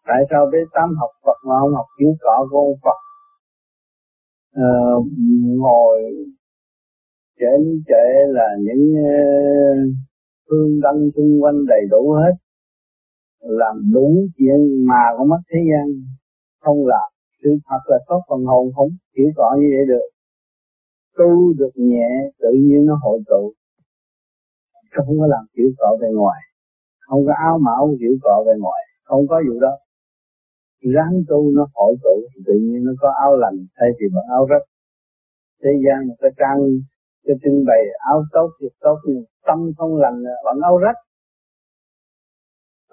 Tại 0.07 0.23
sao 0.31 0.47
bé 0.53 0.59
tám 0.73 0.89
học 1.01 1.11
Phật 1.25 1.39
mà 1.49 1.55
không 1.61 1.75
học 1.75 1.87
chú 1.99 2.17
cọ 2.21 2.47
của 2.51 2.59
ông 2.59 2.79
Phật? 2.85 2.99
À, 4.53 4.71
ngồi 5.57 5.99
trên 7.41 7.83
trệ 7.89 8.07
là 8.29 8.49
những 8.61 8.95
ờ, 9.05 9.15
phương 10.49 10.81
đăng 10.81 11.11
xung 11.17 11.43
quanh 11.43 11.67
đầy 11.67 11.81
đủ 11.91 12.13
hết. 12.13 12.35
Làm 13.41 13.91
đúng 13.95 14.17
chuyện 14.39 14.87
mà 14.87 15.03
có 15.19 15.25
mất 15.25 15.41
thế 15.51 15.59
gian 15.71 15.87
không 16.61 16.87
làm 16.87 17.14
sự 17.45 17.51
thật 17.69 17.83
là 17.87 17.99
có 18.07 18.23
phần 18.29 18.45
hồn 18.45 18.73
không 18.77 18.89
hiểu 19.17 19.29
rõ 19.37 19.49
như 19.59 19.69
vậy 19.77 19.87
được. 19.89 20.07
Tu 21.19 21.53
được 21.59 21.71
nhẹ, 21.75 22.09
tự 22.39 22.49
nhiên 22.53 22.87
nó 22.87 22.99
hội 23.03 23.19
tụ. 23.27 23.53
Không 24.91 25.19
có 25.21 25.27
làm 25.27 25.45
kiểu 25.55 25.69
cọ 25.79 25.97
về 26.01 26.09
ngoài. 26.13 26.41
Không 27.01 27.27
có 27.27 27.33
áo 27.37 27.59
mão 27.59 27.97
kiểu 28.01 28.15
cọ 28.23 28.45
về 28.47 28.53
ngoài. 28.59 28.83
Không 29.05 29.29
có 29.29 29.43
vụ 29.49 29.61
đó. 29.61 29.73
Ráng 30.95 31.15
tu 31.29 31.51
nó 31.51 31.67
hội 31.75 31.95
tụ, 32.05 32.17
tự 32.47 32.53
nhiên 32.53 32.85
nó 32.85 32.93
có 33.01 33.09
áo 33.21 33.37
lành, 33.37 33.67
thay 33.77 33.89
vì 33.99 34.07
bằng 34.15 34.29
áo 34.31 34.47
rách. 34.51 34.67
Thế 35.63 35.71
gian 35.85 36.07
người 36.07 36.17
ta 36.21 36.29
trang 36.39 36.59
cho 37.27 37.35
trưng 37.43 37.65
bày 37.67 37.83
áo 37.99 38.25
tốt 38.33 38.49
việc 38.61 38.75
tốt, 38.81 38.97
nhưng 39.05 39.25
tâm 39.47 39.59
không 39.79 39.97
lành 39.97 40.23
là 40.23 40.35
bằng 40.45 40.61
áo 40.63 40.79
rách. 40.79 40.97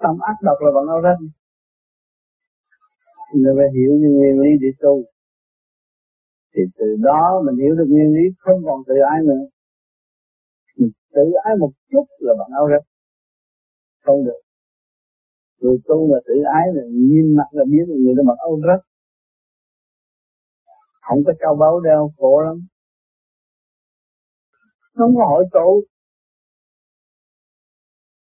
Tâm 0.02 0.18
ác 0.20 0.36
độc 0.42 0.58
là 0.60 0.70
bằng 0.74 0.86
áo 0.88 1.00
rách 1.00 1.18
người 3.34 3.54
phải 3.58 3.68
hiểu 3.76 3.92
những 4.00 4.14
nguyên 4.16 4.40
lý 4.40 4.50
để 4.60 4.68
tu. 4.82 5.04
Thì 6.54 6.62
từ 6.78 6.96
đó 7.08 7.42
mình 7.46 7.56
hiểu 7.62 7.74
được 7.74 7.88
nguyên 7.88 8.14
lý, 8.16 8.24
không 8.38 8.60
còn 8.64 8.78
tự 8.86 8.94
ái 9.12 9.18
nữa. 9.24 9.44
Mình 10.76 10.90
tự 11.14 11.24
ái 11.44 11.54
một 11.58 11.70
chút 11.90 12.04
là 12.18 12.34
bằng 12.38 12.50
áo 12.58 12.66
rách. 12.66 12.84
Không 14.04 14.24
được. 14.24 14.40
Người 15.60 15.78
tu 15.84 16.06
mà 16.10 16.18
tự 16.26 16.34
ái 16.54 16.66
là 16.74 16.82
nhìn 16.90 17.36
mặt 17.36 17.48
là 17.50 17.64
biết 17.70 17.84
người 17.88 18.14
đó 18.14 18.22
mặc 18.26 18.38
áo 18.38 18.60
rách. 18.68 18.82
Không 21.00 21.24
có 21.26 21.32
cao 21.38 21.54
báu 21.54 21.80
đeo 21.80 22.10
khổ 22.16 22.40
lắm. 22.40 22.66
Không 24.94 25.16
có 25.16 25.24
hỏi 25.24 25.44
tội 25.52 25.86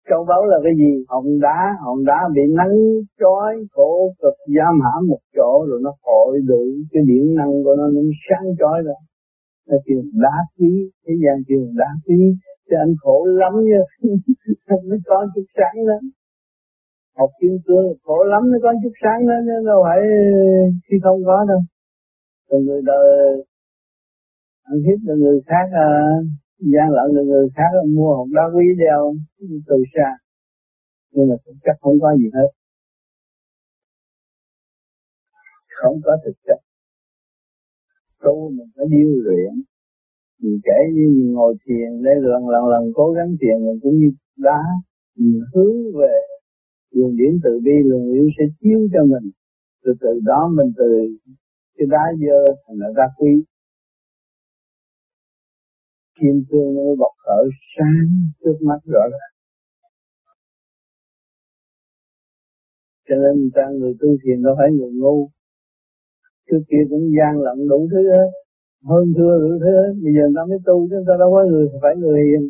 châu 0.09 0.25
báu 0.29 0.45
là 0.45 0.57
cái 0.63 0.73
gì? 0.81 0.91
Hòn 1.07 1.25
đá 1.45 1.59
hòn 1.83 1.97
đá 2.09 2.19
bị 2.35 2.41
nắng 2.59 2.75
trói 3.19 3.51
khổ 3.71 4.13
cực 4.21 4.37
giam 4.57 4.75
hãm 4.85 5.07
một 5.07 5.19
chỗ 5.35 5.65
rồi 5.69 5.79
nó 5.83 5.91
hội 6.03 6.39
đủ 6.47 6.63
cái 6.91 7.03
điện 7.07 7.35
năng 7.35 7.53
của 7.63 7.75
nó 7.77 7.87
nó 7.87 8.01
sáng 8.29 8.45
trói 8.59 8.77
ra. 8.85 8.97
Nó 9.69 9.77
kêu 9.85 10.01
đá 10.23 10.35
quý 10.57 10.91
thế 11.05 11.13
gian 11.23 11.35
kêu 11.47 11.61
đá 11.77 11.89
quý 12.05 12.19
cho 12.69 12.77
anh 12.85 12.93
khổ 13.01 13.25
lắm 13.25 13.53
nha. 13.69 13.81
Nó 14.89 14.95
có 15.05 15.27
chút 15.35 15.45
sáng 15.57 15.85
đó. 15.87 15.97
Học 17.17 17.29
kim 17.41 17.51
cương 17.65 17.87
khổ 18.03 18.23
lắm 18.23 18.51
nó 18.51 18.57
có 18.63 18.73
chút 18.83 18.93
sáng 19.03 19.27
đó 19.27 19.33
chứ 19.45 19.65
đâu 19.65 19.83
phải 19.85 19.99
khi 20.89 20.97
không 21.03 21.19
có 21.25 21.45
đâu. 21.47 21.59
Rồi 22.49 22.61
người 22.61 22.81
đời 22.85 23.43
ăn 24.63 24.79
hiếp 24.85 24.99
được 25.07 25.15
người 25.17 25.39
khác 25.45 25.67
à, 25.71 25.89
gian 26.59 26.87
lận 26.89 27.15
được 27.15 27.23
người 27.23 27.47
khác 27.55 27.71
mua 27.95 28.15
hộp 28.15 28.27
đá 28.31 28.41
quý 28.55 28.65
đeo 28.77 29.15
từ 29.39 29.75
xa. 29.93 30.09
Nhưng 31.11 31.29
mà 31.29 31.35
thực 31.45 31.53
chất 31.63 31.75
không 31.81 31.99
có 32.01 32.15
gì 32.17 32.29
hết. 32.33 32.49
Không 35.81 36.01
có 36.03 36.17
thực 36.25 36.33
chất 36.47 36.59
tu 38.23 38.49
mình 38.49 38.69
phải 38.75 38.85
điêu 38.89 39.09
luyện. 39.25 39.53
Mình 40.41 40.59
kể 40.63 40.79
như 40.93 41.05
mình 41.15 41.31
ngồi 41.31 41.55
thiền 41.65 41.89
để 42.03 42.11
lần 42.21 42.49
lần 42.49 42.63
lần 42.73 42.83
cố 42.95 43.11
gắng 43.11 43.35
thiền 43.41 43.65
mình 43.65 43.79
cũng 43.83 43.97
như 43.99 44.09
đá. 44.37 44.61
Mình 45.15 45.41
hướng 45.53 45.77
về 45.99 46.15
luồng 46.91 47.17
điển 47.17 47.39
từ 47.43 47.59
bi, 47.63 47.71
luồng 47.85 48.13
điểm 48.13 48.27
sẽ 48.37 48.43
chiếu 48.59 48.79
cho 48.93 49.01
mình. 49.05 49.31
Từ 49.83 49.93
từ 50.01 50.19
đó 50.23 50.49
mình 50.55 50.71
từ 50.77 50.85
cái 51.77 51.87
đá 51.89 52.03
dơ 52.21 52.53
thành 52.67 52.77
là 52.77 52.87
đá 52.95 53.07
quý 53.17 53.31
kim 56.19 56.43
cương 56.49 56.75
nó 56.75 56.95
bộc 56.99 57.13
khởi 57.25 57.45
sáng 57.73 58.07
trước 58.43 58.57
mắt 58.61 58.79
rõ 58.85 59.03
ràng. 59.11 59.33
Cho 63.07 63.15
nên 63.15 63.33
người 63.39 63.51
ta 63.55 63.63
người 63.79 63.93
tu 63.99 64.09
thiền 64.23 64.43
đâu 64.43 64.55
phải 64.57 64.69
người 64.71 64.91
ngu. 64.99 65.29
Trước 66.47 66.61
kia 66.69 66.83
cũng 66.89 67.05
gian 67.17 67.41
lận 67.45 67.67
đủ 67.67 67.87
thứ 67.91 68.01
hết. 68.13 68.29
Hơn 68.89 69.13
thưa 69.17 69.33
đủ 69.41 69.51
thứ 69.63 69.71
hết. 69.79 69.93
Bây 70.03 70.13
giờ 70.15 70.25
ta 70.35 70.41
mới 70.49 70.59
tu 70.65 70.87
chúng 70.89 71.05
ta 71.07 71.13
đâu 71.19 71.29
có 71.35 71.43
người, 71.51 71.67
phải 71.81 71.95
người 71.95 72.19
hiền. 72.27 72.49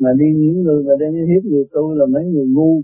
Mà 0.00 0.10
đi 0.18 0.26
những 0.36 0.62
người 0.62 0.82
mà 0.86 0.94
đang 1.00 1.12
hiếp 1.12 1.42
người 1.50 1.64
tu 1.72 1.94
là 1.94 2.06
mấy 2.06 2.24
người 2.24 2.46
ngu. 2.54 2.82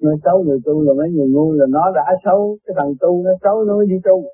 Nói 0.00 0.14
xấu 0.24 0.44
người 0.44 0.58
tu 0.64 0.82
là 0.82 0.92
mấy 0.98 1.10
người 1.10 1.28
ngu 1.34 1.52
là 1.52 1.66
nó 1.68 1.92
đã 1.94 2.06
xấu, 2.24 2.58
cái 2.64 2.74
thằng 2.78 2.92
tu 3.00 3.22
nó 3.24 3.30
xấu 3.42 3.64
nó 3.64 3.76
mới 3.76 3.86
đi 3.86 3.96
tu 4.04 4.24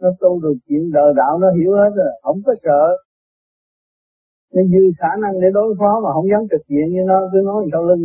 nó 0.00 0.08
tu 0.20 0.40
được 0.42 0.56
chuyện 0.68 0.90
đời 0.92 1.10
đạo 1.16 1.38
nó 1.38 1.48
hiểu 1.58 1.72
hết 1.72 1.92
rồi. 1.96 2.12
Không 2.22 2.40
có 2.46 2.54
sợ. 2.64 2.82
Nó 4.54 4.62
dư 4.72 4.82
khả 4.98 5.12
năng 5.22 5.40
để 5.40 5.48
đối 5.54 5.74
phó 5.78 6.00
mà 6.04 6.10
không 6.14 6.28
dám 6.30 6.42
trực 6.50 6.68
diện 6.68 6.86
như 6.94 7.02
nó. 7.06 7.18
Cứ 7.32 7.38
nói 7.44 7.66
sau 7.72 7.82
lưng. 7.88 8.02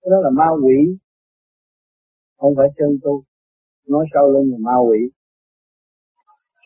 Cái 0.00 0.10
đó 0.10 0.18
là 0.24 0.30
ma 0.30 0.48
quỷ. 0.64 0.78
Không 2.38 2.52
phải 2.56 2.68
chân 2.78 2.90
tu. 3.02 3.22
Nói 3.88 4.06
sau 4.14 4.24
lưng 4.32 4.46
là 4.52 4.58
ma 4.60 4.76
quỷ. 4.88 4.98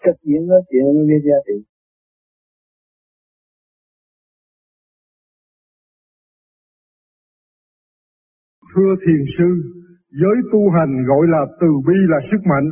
Trực 0.04 0.16
diện 0.22 0.46
nói 0.46 0.60
chuyện 0.68 0.84
nó 0.94 1.02
biết 1.08 1.22
giá 1.28 1.38
trị. 1.46 1.58
Thưa 8.74 8.94
Thiền 9.06 9.22
Sư, 9.38 9.48
giới 10.20 10.36
tu 10.52 10.60
hành 10.76 10.92
gọi 11.08 11.24
là 11.34 11.42
từ 11.60 11.66
bi 11.86 11.98
là 12.12 12.18
sức 12.30 12.42
mạnh, 12.50 12.68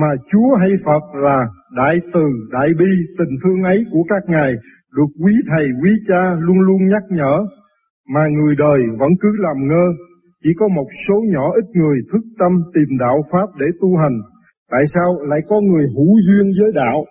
mà 0.00 0.10
Chúa 0.32 0.50
hay 0.60 0.70
Phật 0.84 1.04
là 1.26 1.38
đại 1.76 1.96
từ, 2.14 2.26
đại 2.52 2.68
bi, 2.78 2.90
tình 3.18 3.34
thương 3.42 3.62
ấy 3.62 3.78
của 3.92 4.04
các 4.08 4.22
ngài 4.28 4.52
được 4.96 5.10
quý 5.22 5.32
thầy, 5.50 5.66
quý 5.82 5.90
cha 6.08 6.22
luôn 6.40 6.60
luôn 6.60 6.80
nhắc 6.92 7.02
nhở, 7.10 7.34
mà 8.14 8.20
người 8.36 8.54
đời 8.58 8.80
vẫn 9.00 9.10
cứ 9.20 9.28
làm 9.38 9.56
ngơ, 9.68 9.86
chỉ 10.42 10.50
có 10.58 10.68
một 10.68 10.88
số 11.08 11.14
nhỏ 11.32 11.46
ít 11.60 11.66
người 11.74 11.98
thức 12.12 12.24
tâm 12.38 12.52
tìm 12.74 12.98
đạo 12.98 13.18
Pháp 13.32 13.48
để 13.60 13.66
tu 13.80 13.96
hành. 13.96 14.16
Tại 14.70 14.84
sao 14.94 15.08
lại 15.30 15.40
có 15.48 15.60
người 15.60 15.86
hữu 15.96 16.14
duyên 16.26 16.46
với 16.58 16.72
đạo, 16.74 17.04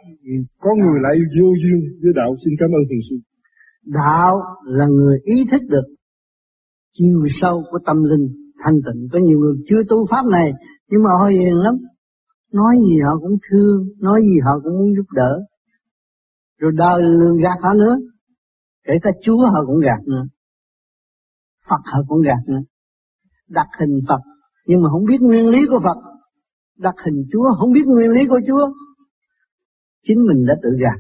có 0.60 0.72
người 0.82 1.00
lại 1.02 1.16
vô 1.40 1.48
duyên 1.62 1.80
với 2.04 2.14
đạo? 2.16 2.36
Xin 2.46 2.54
cảm 2.60 2.70
ơn 2.70 2.84
Thiền 2.90 3.00
Sư. 3.10 3.16
Đạo 3.86 4.36
là 4.66 4.86
người 4.86 5.18
ý 5.24 5.46
thức 5.52 5.62
được 5.70 5.88
chiều 6.98 7.26
sâu 7.42 7.64
của 7.72 7.80
tâm 7.86 8.04
linh 8.04 8.28
thanh 8.64 8.76
tịnh. 8.86 9.08
Có 9.12 9.20
nhiều 9.20 9.40
người 9.40 9.56
chưa 9.68 9.82
tu 9.90 9.98
Pháp 10.12 10.26
này, 10.32 10.52
nhưng 10.90 11.04
mà 11.04 11.10
họ 11.20 11.28
hiền 11.28 11.56
lắm, 11.66 11.76
nói 12.56 12.76
gì 12.90 13.00
họ 13.06 13.20
cũng 13.22 13.38
thương, 13.50 13.88
nói 14.00 14.22
gì 14.22 14.40
họ 14.46 14.52
cũng 14.64 14.78
muốn 14.80 14.96
giúp 14.96 15.06
đỡ. 15.14 15.42
Rồi 16.60 16.72
đời 16.76 17.02
lường 17.02 17.42
gạt 17.44 17.58
họ 17.62 17.74
nữa, 17.74 17.98
kể 18.88 18.94
cả 19.02 19.10
Chúa 19.24 19.38
họ 19.38 19.66
cũng 19.68 19.80
gạt 19.80 20.02
nữa, 20.08 20.24
Phật 21.70 21.82
họ 21.92 22.00
cũng 22.08 22.22
gạt 22.22 22.42
nữa. 22.48 22.62
Đặt 23.50 23.68
hình 23.80 24.00
Phật, 24.08 24.22
nhưng 24.68 24.82
mà 24.82 24.90
không 24.92 25.06
biết 25.06 25.22
nguyên 25.22 25.48
lý 25.48 25.60
của 25.70 25.80
Phật. 25.84 25.98
Đặt 26.78 26.96
hình 27.06 27.26
Chúa, 27.32 27.48
không 27.60 27.72
biết 27.72 27.86
nguyên 27.86 28.10
lý 28.10 28.22
của 28.30 28.40
Chúa. 28.48 28.66
Chính 30.08 30.18
mình 30.28 30.46
đã 30.46 30.56
tự 30.64 30.70
gạt. 30.80 31.00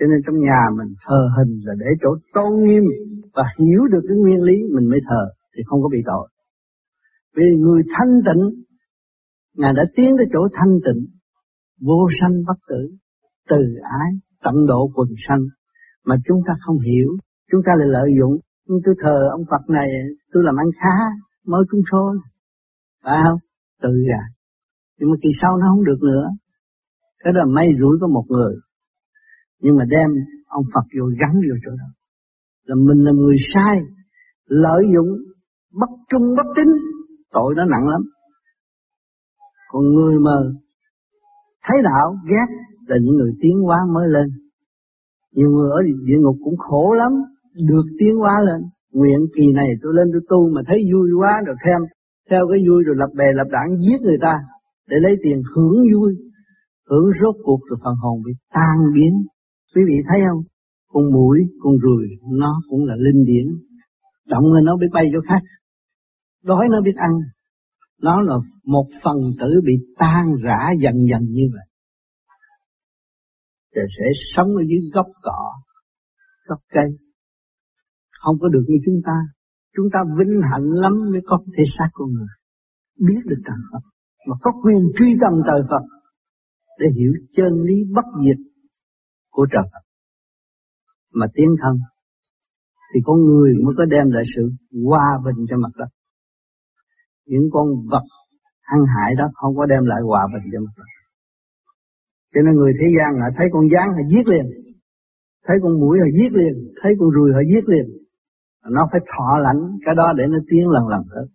Cho 0.00 0.06
nên 0.10 0.18
trong 0.26 0.38
nhà 0.40 0.60
mình 0.78 0.94
thờ 1.06 1.20
hình 1.36 1.60
là 1.64 1.74
để 1.78 1.86
chỗ 2.02 2.10
tôn 2.34 2.50
nghiêm 2.64 2.82
và 3.34 3.44
hiểu 3.58 3.82
được 3.92 4.00
cái 4.08 4.16
nguyên 4.16 4.42
lý 4.42 4.56
mình 4.74 4.88
mới 4.88 5.00
thờ 5.08 5.22
thì 5.56 5.62
không 5.66 5.82
có 5.82 5.88
bị 5.92 5.98
tội. 6.06 6.28
Vì 7.36 7.46
người 7.58 7.82
thanh 7.94 8.14
tịnh 8.26 8.42
Ngài 9.54 9.72
đã 9.76 9.82
tiến 9.96 10.10
tới 10.18 10.26
chỗ 10.32 10.48
thanh 10.52 10.74
tịnh, 10.84 11.02
vô 11.80 12.08
sanh 12.20 12.32
bất 12.46 12.58
tử, 12.68 12.96
từ 13.48 13.56
ái, 13.82 14.10
tận 14.42 14.66
độ 14.66 14.90
quần 14.94 15.08
sanh, 15.28 15.44
mà 16.04 16.16
chúng 16.24 16.38
ta 16.46 16.52
không 16.60 16.78
hiểu, 16.78 17.08
chúng 17.50 17.60
ta 17.66 17.72
lại 17.78 17.88
lợi 17.88 18.10
dụng. 18.20 18.38
Nhưng 18.66 18.78
tôi 18.84 18.94
thờ 19.02 19.16
ông 19.32 19.44
Phật 19.50 19.70
này, 19.72 19.88
tôi 20.32 20.44
làm 20.44 20.56
ăn 20.56 20.66
khá, 20.80 20.96
mới 21.46 21.62
trúng 21.70 21.80
số, 21.92 22.14
phải 23.04 23.18
không? 23.24 23.38
Tự 23.82 23.94
à 24.12 24.24
Nhưng 24.98 25.10
mà 25.10 25.16
kỳ 25.22 25.28
sau 25.42 25.56
nó 25.56 25.66
không 25.70 25.84
được 25.84 25.98
nữa. 26.02 26.26
Cái 27.24 27.32
đó 27.32 27.38
là 27.38 27.46
may 27.54 27.68
rủi 27.80 27.98
có 28.00 28.06
một 28.06 28.24
người. 28.28 28.54
Nhưng 29.60 29.76
mà 29.76 29.84
đem 29.88 30.10
ông 30.46 30.64
Phật 30.74 30.86
vô 30.98 31.06
gắn 31.20 31.34
vô 31.34 31.56
chỗ 31.64 31.70
đó. 31.70 31.88
Là 32.64 32.74
mình 32.74 33.04
là 33.04 33.12
người 33.12 33.36
sai, 33.54 33.80
lợi 34.46 34.82
dụng 34.94 35.08
bất 35.72 35.90
trung 36.10 36.22
bất 36.36 36.46
tín 36.56 36.66
tội 37.32 37.54
nó 37.56 37.64
nặng 37.64 37.88
lắm 37.88 38.02
còn 39.72 39.82
người 39.94 40.18
mà 40.18 40.36
thấy 41.64 41.76
đạo, 41.82 42.14
ghét 42.30 42.48
là 42.86 42.96
những 43.02 43.16
người 43.16 43.32
tiến 43.40 43.56
hóa 43.66 43.78
mới 43.94 44.08
lên. 44.08 44.28
Nhiều 45.34 45.50
người 45.50 45.70
ở 45.70 45.78
địa 46.06 46.18
ngục 46.20 46.36
cũng 46.44 46.56
khổ 46.56 46.94
lắm, 46.98 47.12
được 47.68 47.86
tiến 47.98 48.16
hóa 48.16 48.34
lên. 48.46 48.60
Nguyện 48.92 49.20
kỳ 49.36 49.46
này 49.54 49.68
tôi 49.82 49.92
lên 49.94 50.06
tôi 50.12 50.22
tu 50.28 50.50
mà 50.54 50.60
thấy 50.66 50.78
vui 50.92 51.08
quá 51.20 51.42
rồi 51.46 51.56
thêm 51.64 51.80
theo 52.30 52.42
cái 52.50 52.60
vui 52.68 52.82
rồi 52.86 52.96
lập 52.98 53.10
bè 53.16 53.24
lập 53.34 53.48
đảng 53.50 53.70
giết 53.84 54.00
người 54.02 54.18
ta 54.20 54.34
để 54.88 54.96
lấy 55.00 55.16
tiền 55.22 55.42
hưởng 55.54 55.76
vui. 55.94 56.12
Hưởng 56.90 57.10
rốt 57.20 57.34
cuộc 57.44 57.60
rồi 57.68 57.78
phần 57.84 57.94
hồn 58.02 58.22
bị 58.26 58.32
tan 58.54 58.78
biến. 58.94 59.12
Quý 59.74 59.82
vị 59.86 59.94
thấy 60.08 60.20
không? 60.28 60.40
Con 60.92 61.12
mũi 61.12 61.38
con 61.62 61.74
ruồi, 61.78 62.04
nó 62.32 62.62
cũng 62.68 62.84
là 62.84 62.94
linh 62.98 63.24
điển. 63.24 63.46
Động 64.28 64.52
lên 64.52 64.64
nó 64.64 64.76
biết 64.76 64.86
bay 64.92 65.04
chỗ 65.12 65.20
khác. 65.28 65.42
Đói 66.44 66.68
nó 66.70 66.80
biết 66.80 66.96
ăn 66.96 67.10
nó 68.02 68.20
là 68.20 68.34
một 68.64 68.86
phần 69.04 69.16
tử 69.40 69.60
bị 69.64 69.72
tan 69.98 70.34
rã 70.44 70.58
dần 70.82 70.94
dần 71.10 71.22
như 71.30 71.42
vậy. 71.52 71.66
Rồi 73.74 73.86
sẽ 73.98 74.04
sống 74.34 74.46
ở 74.46 74.62
dưới 74.68 74.90
gốc 74.94 75.06
cỏ, 75.22 75.52
gốc 76.48 76.58
cây. 76.72 76.90
Không 78.20 78.36
có 78.40 78.48
được 78.48 78.64
như 78.68 78.76
chúng 78.84 79.00
ta. 79.06 79.12
Chúng 79.76 79.86
ta 79.92 79.98
vinh 80.18 80.40
hạnh 80.50 80.70
lắm 80.70 80.92
mới 81.12 81.20
có 81.26 81.38
thể 81.56 81.64
xác 81.78 81.88
con 81.92 82.08
người. 82.12 82.34
Biết 82.98 83.20
được 83.24 83.42
tầng 83.44 83.62
Phật. 83.72 83.90
Mà 84.28 84.36
có 84.42 84.52
quyền 84.62 84.92
truy 84.98 85.16
tầm 85.20 85.32
trời 85.46 85.62
Phật 85.70 85.84
để 86.78 86.86
hiểu 86.96 87.12
chân 87.36 87.52
lý 87.60 87.74
bất 87.94 88.04
diệt 88.24 88.36
của 89.30 89.46
trời 89.52 89.62
Phật. 89.72 89.84
Mà 91.12 91.26
tiến 91.34 91.48
thân 91.62 91.76
thì 92.94 93.00
con 93.04 93.20
người 93.24 93.52
mới 93.64 93.74
có 93.78 93.84
đem 93.84 94.10
lại 94.10 94.22
sự 94.36 94.42
hòa 94.84 95.06
bình 95.24 95.46
cho 95.50 95.56
mặt 95.56 95.72
đất 95.78 95.88
những 97.30 97.46
con 97.54 97.66
vật 97.92 98.06
ăn 98.74 98.80
hại 98.94 99.10
đó 99.18 99.26
không 99.38 99.56
có 99.56 99.66
đem 99.72 99.84
lại 99.90 100.00
hòa 100.08 100.22
bình 100.32 100.44
cho 100.52 100.60
mặt 100.66 100.74
đất 100.78 100.90
cho 102.34 102.40
nên 102.44 102.54
người 102.54 102.72
thế 102.80 102.86
gian 102.96 103.10
họ 103.20 103.28
thấy 103.36 103.46
con 103.52 103.64
gián 103.72 103.86
họ 103.96 104.02
giết 104.12 104.26
liền. 104.32 104.46
Thấy 105.46 105.56
con 105.62 105.72
mũi 105.80 105.98
họ 106.02 106.08
giết 106.18 106.32
liền. 106.38 106.54
Thấy 106.82 106.92
con 106.98 107.10
ruồi 107.10 107.30
họ 107.36 107.42
giết 107.50 107.64
liền. 107.72 107.86
Nó 108.76 108.88
phải 108.92 109.00
thọ 109.12 109.38
lãnh 109.38 109.60
cái 109.84 109.94
đó 109.94 110.12
để 110.18 110.24
nó 110.28 110.38
tiến 110.50 110.64
lần 110.68 110.84
lần 110.88 111.02
hơn 111.14 111.26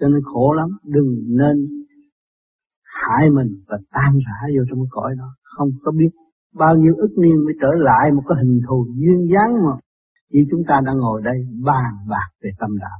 cho 0.00 0.08
nên 0.08 0.20
khổ 0.24 0.52
lắm, 0.52 0.68
đừng 0.84 1.10
nên 1.40 1.56
hại 2.82 3.30
mình 3.30 3.50
và 3.68 3.76
tan 3.92 4.12
rã 4.26 4.38
vô 4.56 4.62
trong 4.68 4.78
cái 4.78 4.90
cõi 4.90 5.14
đó. 5.18 5.28
Không 5.42 5.68
có 5.84 5.92
biết 5.98 6.10
bao 6.54 6.74
nhiêu 6.76 6.94
ức 6.96 7.12
niên 7.22 7.36
mới 7.44 7.54
trở 7.60 7.70
lại 7.76 8.12
một 8.12 8.22
cái 8.28 8.36
hình 8.44 8.60
thù 8.68 8.86
duyên 9.00 9.20
dáng 9.32 9.52
mà. 9.64 9.74
Như 10.30 10.40
chúng 10.50 10.62
ta 10.68 10.80
đang 10.86 10.96
ngồi 10.98 11.22
đây 11.24 11.38
bàn 11.64 11.92
bạc 12.08 12.28
về 12.42 12.50
tâm 12.58 12.70
đạo. 12.80 12.98